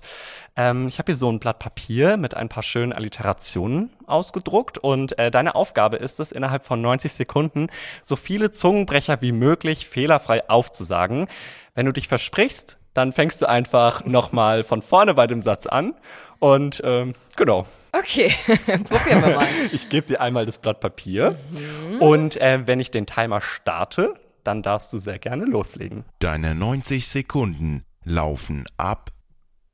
Ähm, 0.55 0.87
ich 0.87 0.99
habe 0.99 1.11
hier 1.11 1.17
so 1.17 1.29
ein 1.29 1.39
Blatt 1.39 1.59
Papier 1.59 2.15
mit 2.15 2.37
ein 2.37 2.47
paar 2.47 2.63
schönen 2.63 2.93
Alliterationen 2.93 3.89
ausgedruckt 4.05 4.77
und 4.77 5.19
äh, 5.19 5.31
deine 5.31 5.55
Aufgabe 5.55 5.97
ist 5.97 6.21
es, 6.21 6.31
innerhalb 6.31 6.65
von 6.65 6.79
90 6.79 7.11
Sekunden 7.11 7.67
so 8.03 8.15
viele 8.15 8.51
Zungenbrecher 8.51 9.19
wie 9.21 9.33
möglich 9.33 9.85
fehlerfrei 9.85 10.47
aufzusagen. 10.49 11.27
Wenn 11.75 11.87
du 11.87 11.91
dich 11.91 12.07
versprichst, 12.07 12.77
dann 12.93 13.13
fängst 13.13 13.41
du 13.41 13.49
einfach 13.49 14.05
nochmal 14.05 14.63
von 14.63 14.81
vorne 14.81 15.13
bei 15.13 15.27
dem 15.27 15.41
Satz 15.41 15.65
an. 15.67 15.93
Und 16.39 16.81
ähm, 16.83 17.13
genau. 17.35 17.65
Okay, 17.91 18.33
probieren 18.45 19.23
wir 19.23 19.35
mal. 19.35 19.47
Ich 19.71 19.89
gebe 19.89 20.07
dir 20.07 20.21
einmal 20.21 20.45
das 20.45 20.57
Blatt 20.57 20.79
Papier. 20.79 21.37
Mhm. 21.51 22.01
Und 22.01 22.37
äh, 22.37 22.65
wenn 22.65 22.79
ich 22.79 22.91
den 22.91 23.05
Timer 23.05 23.41
starte, 23.41 24.13
dann 24.43 24.61
darfst 24.61 24.91
du 24.93 24.97
sehr 24.97 25.19
gerne 25.19 25.45
loslegen. 25.45 26.03
Deine 26.19 26.55
90 26.55 27.07
Sekunden 27.07 27.83
laufen 28.03 28.65
ab 28.77 29.11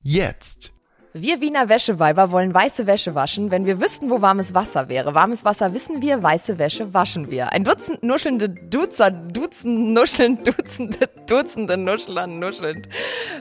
jetzt. 0.02 0.74
Wir 1.14 1.42
Wiener 1.42 1.70
Wäscheweiber 1.70 2.30
wollen 2.30 2.54
weiße 2.54 2.86
Wäsche 2.86 3.16
waschen, 3.16 3.50
wenn 3.50 3.66
wir 3.66 3.82
wüssten, 3.82 4.12
wo 4.12 4.22
warmes 4.22 4.54
Wasser 4.54 4.90
wäre. 4.90 5.16
Warmes 5.16 5.44
Wasser 5.44 5.74
wissen 5.74 6.04
wir, 6.04 6.22
weiße 6.22 6.60
Wäsche 6.60 6.94
waschen 6.94 7.32
wir. 7.32 7.52
Ein 7.52 7.64
Dutzend 7.64 8.04
nuschelnde 8.04 8.50
Duzer, 8.50 9.10
Dutzend 9.10 9.92
nuschelnd, 9.92 10.46
Dutzende, 10.48 11.10
Dutzende 11.26 11.78
Nuschler 11.78 12.28
nuschelnd. 12.28 12.90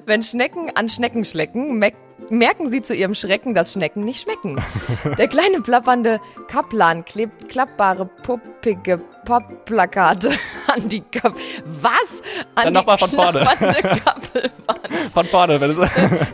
Wenn 0.06 0.22
Schnecken 0.22 0.70
an 0.74 0.88
Schnecken 0.88 1.26
schlecken, 1.26 1.78
merken 2.30 2.70
sie 2.70 2.80
zu 2.80 2.94
ihrem 2.94 3.14
Schrecken, 3.14 3.52
dass 3.52 3.74
Schnecken 3.74 4.02
nicht 4.02 4.22
schmecken. 4.22 4.56
Der 5.18 5.28
kleine 5.28 5.60
plappernde 5.60 6.20
Kaplan 6.46 7.04
klebt 7.04 7.50
klappbare, 7.50 8.06
puppige 8.06 9.02
Pappplakate 9.26 10.30
an 10.68 10.88
die 10.88 11.02
Kap 11.02 11.34
Was? 11.82 11.92
An 12.54 12.64
Dann 12.64 12.72
nochmal 12.72 12.96
von 12.96 13.10
vorne. 13.10 13.46
Von 15.12 15.26
vorne. 15.26 15.60
Wenn 15.60 15.76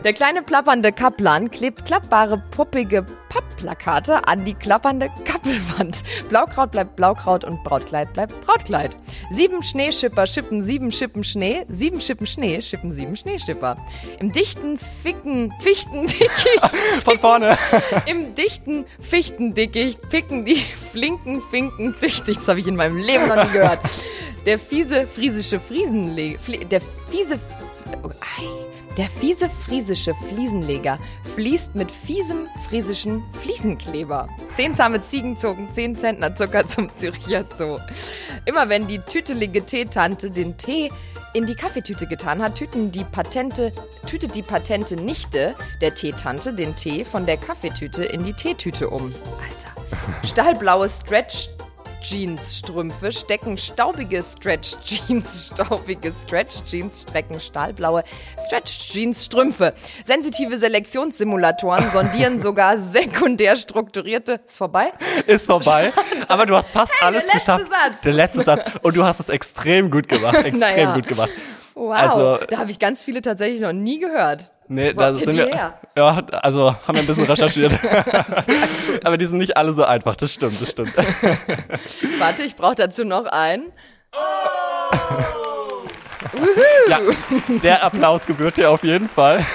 Der 0.03 0.13
kleine 0.13 0.41
plappernde 0.41 0.91
Kaplan 0.91 1.51
klebt 1.51 1.85
klappbare, 1.85 2.41
puppige 2.51 3.05
Pappplakate 3.29 4.27
an 4.27 4.45
die 4.45 4.53
klappernde 4.53 5.09
Kappelwand. 5.25 6.03
Blaukraut 6.29 6.71
bleibt 6.71 6.95
Blaukraut 6.95 7.43
und 7.43 7.63
Brautkleid 7.63 8.13
bleibt 8.13 8.39
Brautkleid. 8.45 8.95
Sieben 9.31 9.63
Schneeschipper 9.63 10.25
schippen 10.25 10.61
sieben 10.61 10.91
Schippen 10.91 11.23
Schnee, 11.23 11.65
sieben 11.69 11.99
Schippen 11.99 12.27
Schnee 12.27 12.61
schippen 12.61 12.91
sieben 12.91 13.17
Schneeschipper. 13.17 13.77
Im 14.19 14.31
dichten 14.31 14.77
Ficken, 14.77 15.51
Fichtendickicht. 15.61 16.61
Von 17.03 17.19
vorne. 17.19 17.57
Im 18.05 18.35
dichten 18.35 18.85
Fichtendickicht 18.99 20.09
picken 20.09 20.45
die 20.45 20.63
flinken 20.91 21.41
Finken 21.51 21.95
tüchtig. 21.99 22.37
Das 22.37 22.47
habe 22.47 22.59
ich 22.59 22.67
in 22.67 22.75
meinem 22.75 22.97
Leben 22.97 23.27
noch 23.27 23.43
nie 23.43 23.51
gehört. 23.51 23.79
Der 24.45 24.59
fiese 24.59 25.07
friesische 25.07 25.59
Friesenleger, 25.59 26.37
der 26.69 26.81
fiese, 27.09 27.39
der 28.97 29.09
fiese 29.09 29.49
friesische 29.49 30.13
Fliesenleger 30.13 30.99
fließt 31.35 31.75
mit 31.75 31.91
fiesem 31.91 32.47
friesischen 32.69 33.23
Fliesenkleber. 33.41 34.27
Zehn 34.55 34.73
zahme 34.75 35.01
Ziegen 35.01 35.37
zogen 35.37 35.69
zehn 35.73 35.95
Zentner 35.95 36.35
Zucker 36.35 36.65
zum 36.67 36.93
Züricher 36.93 37.43
Zoo. 37.57 37.77
Immer 38.45 38.69
wenn 38.69 38.87
die 38.87 38.99
tütelige 38.99 39.65
Teetante 39.65 40.31
den 40.31 40.57
Tee 40.57 40.89
in 41.33 41.45
die 41.45 41.55
Kaffeetüte 41.55 42.07
getan 42.07 42.41
hat, 42.41 42.55
tüten 42.55 42.91
die 42.91 43.03
Patente, 43.03 43.73
tütet 44.07 44.35
die 44.35 44.41
patente 44.41 44.95
Nichte 44.95 45.53
der 45.81 45.93
Teetante 45.93 46.53
den 46.53 46.75
Tee 46.77 47.03
von 47.03 47.25
der 47.25 47.35
Kaffeetüte 47.35 48.05
in 48.05 48.23
die 48.23 48.33
Teetüte 48.33 48.89
um. 48.89 49.13
Alter. 49.13 50.25
Stahlblaue 50.27 50.89
Stretch 50.89 51.49
Jeans-Strümpfe 52.07 53.11
stecken 53.11 53.57
staubige 53.57 54.23
Stretch-Jeans, 54.23 55.51
staubige 55.53 56.13
Stretch-Jeans 56.23 57.01
strecken 57.01 57.41
stahlblaue 57.41 58.03
Stretch-Jeans-Strümpfe. 58.45 59.73
Sensitive 60.05 60.59
Selektionssimulatoren 60.59 61.89
sondieren 61.91 62.39
sogar 62.39 62.77
sekundär 62.93 63.55
strukturierte. 63.55 64.39
Ist 64.45 64.57
vorbei? 64.57 64.93
Ist 65.25 65.47
vorbei. 65.47 65.91
Aber 66.27 66.45
du 66.45 66.55
hast 66.55 66.69
fast 66.69 66.93
hey, 66.99 67.07
alles 67.07 67.25
der 67.25 67.39
geschafft. 67.39 67.65
Satz. 67.69 68.01
Der 68.03 68.13
letzte 68.13 68.43
Satz. 68.43 68.65
Und 68.83 68.95
du 68.95 69.03
hast 69.03 69.19
es 69.19 69.29
extrem 69.29 69.89
gut 69.89 70.07
gemacht. 70.07 70.35
Extrem 70.45 70.59
naja. 70.59 70.93
gut 70.93 71.07
gemacht. 71.07 71.31
Wow, 71.73 71.91
also, 71.91 72.37
da 72.37 72.59
habe 72.59 72.69
ich 72.69 72.77
ganz 72.77 73.03
viele 73.03 73.21
tatsächlich 73.21 73.61
noch 73.61 73.73
nie 73.73 73.99
gehört. 73.99 74.51
Nee, 74.67 74.93
da 74.93 75.13
sind 75.15 75.37
wir. 75.37 75.47
Her? 75.47 75.79
Ja, 75.97 76.21
also 76.41 76.75
haben 76.85 76.95
wir 76.95 77.03
ein 77.03 77.07
bisschen 77.07 77.23
recherchiert. 77.23 77.71
Aber 79.05 79.17
die 79.17 79.25
sind 79.27 79.37
nicht 79.37 79.55
alle 79.55 79.71
so 79.71 79.85
einfach, 79.85 80.17
das 80.17 80.33
stimmt, 80.33 80.61
das 80.61 80.71
stimmt. 80.71 80.93
Warte, 82.19 82.41
ich 82.43 82.57
brauche 82.57 82.75
dazu 82.75 83.05
noch 83.05 83.25
einen. 83.27 83.71
Oh! 84.11 85.87
ja, 86.89 86.99
der 87.63 87.81
Applaus 87.81 88.25
gebührt 88.25 88.57
dir 88.57 88.71
auf 88.71 88.83
jeden 88.83 89.07
Fall. 89.07 89.45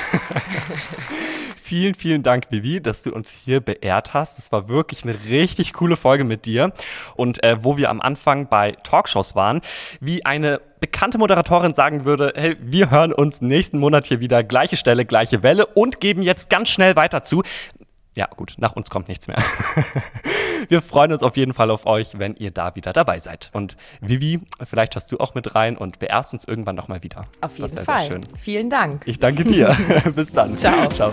Vielen, 1.71 1.95
vielen 1.95 2.25
Dank, 2.25 2.51
Vivi, 2.51 2.81
dass 2.81 3.05
du 3.05 3.13
uns 3.13 3.31
hier 3.31 3.61
beehrt 3.61 4.13
hast. 4.13 4.41
Es 4.41 4.51
war 4.51 4.69
wirklich 4.69 5.05
eine 5.05 5.15
richtig 5.29 5.73
coole 5.73 5.95
Folge 5.95 6.25
mit 6.25 6.45
dir. 6.45 6.73
Und 7.15 7.45
äh, 7.45 7.63
wo 7.63 7.77
wir 7.77 7.91
am 7.91 8.01
Anfang 8.01 8.49
bei 8.49 8.73
Talkshows 8.73 9.37
waren, 9.37 9.61
wie 10.01 10.27
eine 10.27 10.61
bekannte 10.81 11.17
Moderatorin 11.17 11.73
sagen 11.73 12.05
würde, 12.05 12.33
hey, 12.35 12.57
wir 12.61 12.91
hören 12.91 13.13
uns 13.13 13.41
nächsten 13.41 13.79
Monat 13.79 14.09
hier 14.09 14.19
wieder, 14.19 14.43
gleiche 14.43 14.77
Stelle, 14.77 15.05
gleiche 15.05 15.45
Welle 15.45 15.65
und 15.65 16.01
geben 16.01 16.23
jetzt 16.23 16.51
ganz 16.51 16.71
schnell 16.71 16.97
weiter 16.97 17.23
zu. 17.23 17.45
Ja, 18.17 18.27
gut, 18.27 18.55
nach 18.59 18.75
uns 18.75 18.91
kommt 18.91 19.07
nichts 19.07 19.29
mehr. 19.29 19.39
Wir 20.69 20.83
freuen 20.83 21.13
uns 21.13 21.23
auf 21.23 21.37
jeden 21.37 21.55
Fall 21.55 21.71
auf 21.71 21.87
euch, 21.87 22.19
wenn 22.19 22.35
ihr 22.35 22.51
da 22.51 22.75
wieder 22.75 22.93
dabei 22.93 23.21
seid. 23.21 23.51
Und 23.53 23.77
Vivi, 24.01 24.41
vielleicht 24.65 24.97
hast 24.97 25.13
du 25.13 25.19
auch 25.19 25.35
mit 25.35 25.55
rein 25.55 25.77
und 25.77 26.01
beerst 26.01 26.33
uns 26.33 26.45
irgendwann 26.47 26.75
nochmal 26.75 27.05
wieder. 27.05 27.29
Auf 27.41 27.57
jeden 27.59 27.85
Fall. 27.85 28.21
Vielen 28.37 28.71
Dank. 28.71 29.03
Ich 29.07 29.21
danke 29.21 29.45
dir. 29.45 29.77
Bis 30.17 30.33
dann. 30.33 30.57
Ciao. 30.57 30.89
Ciao. 30.89 31.13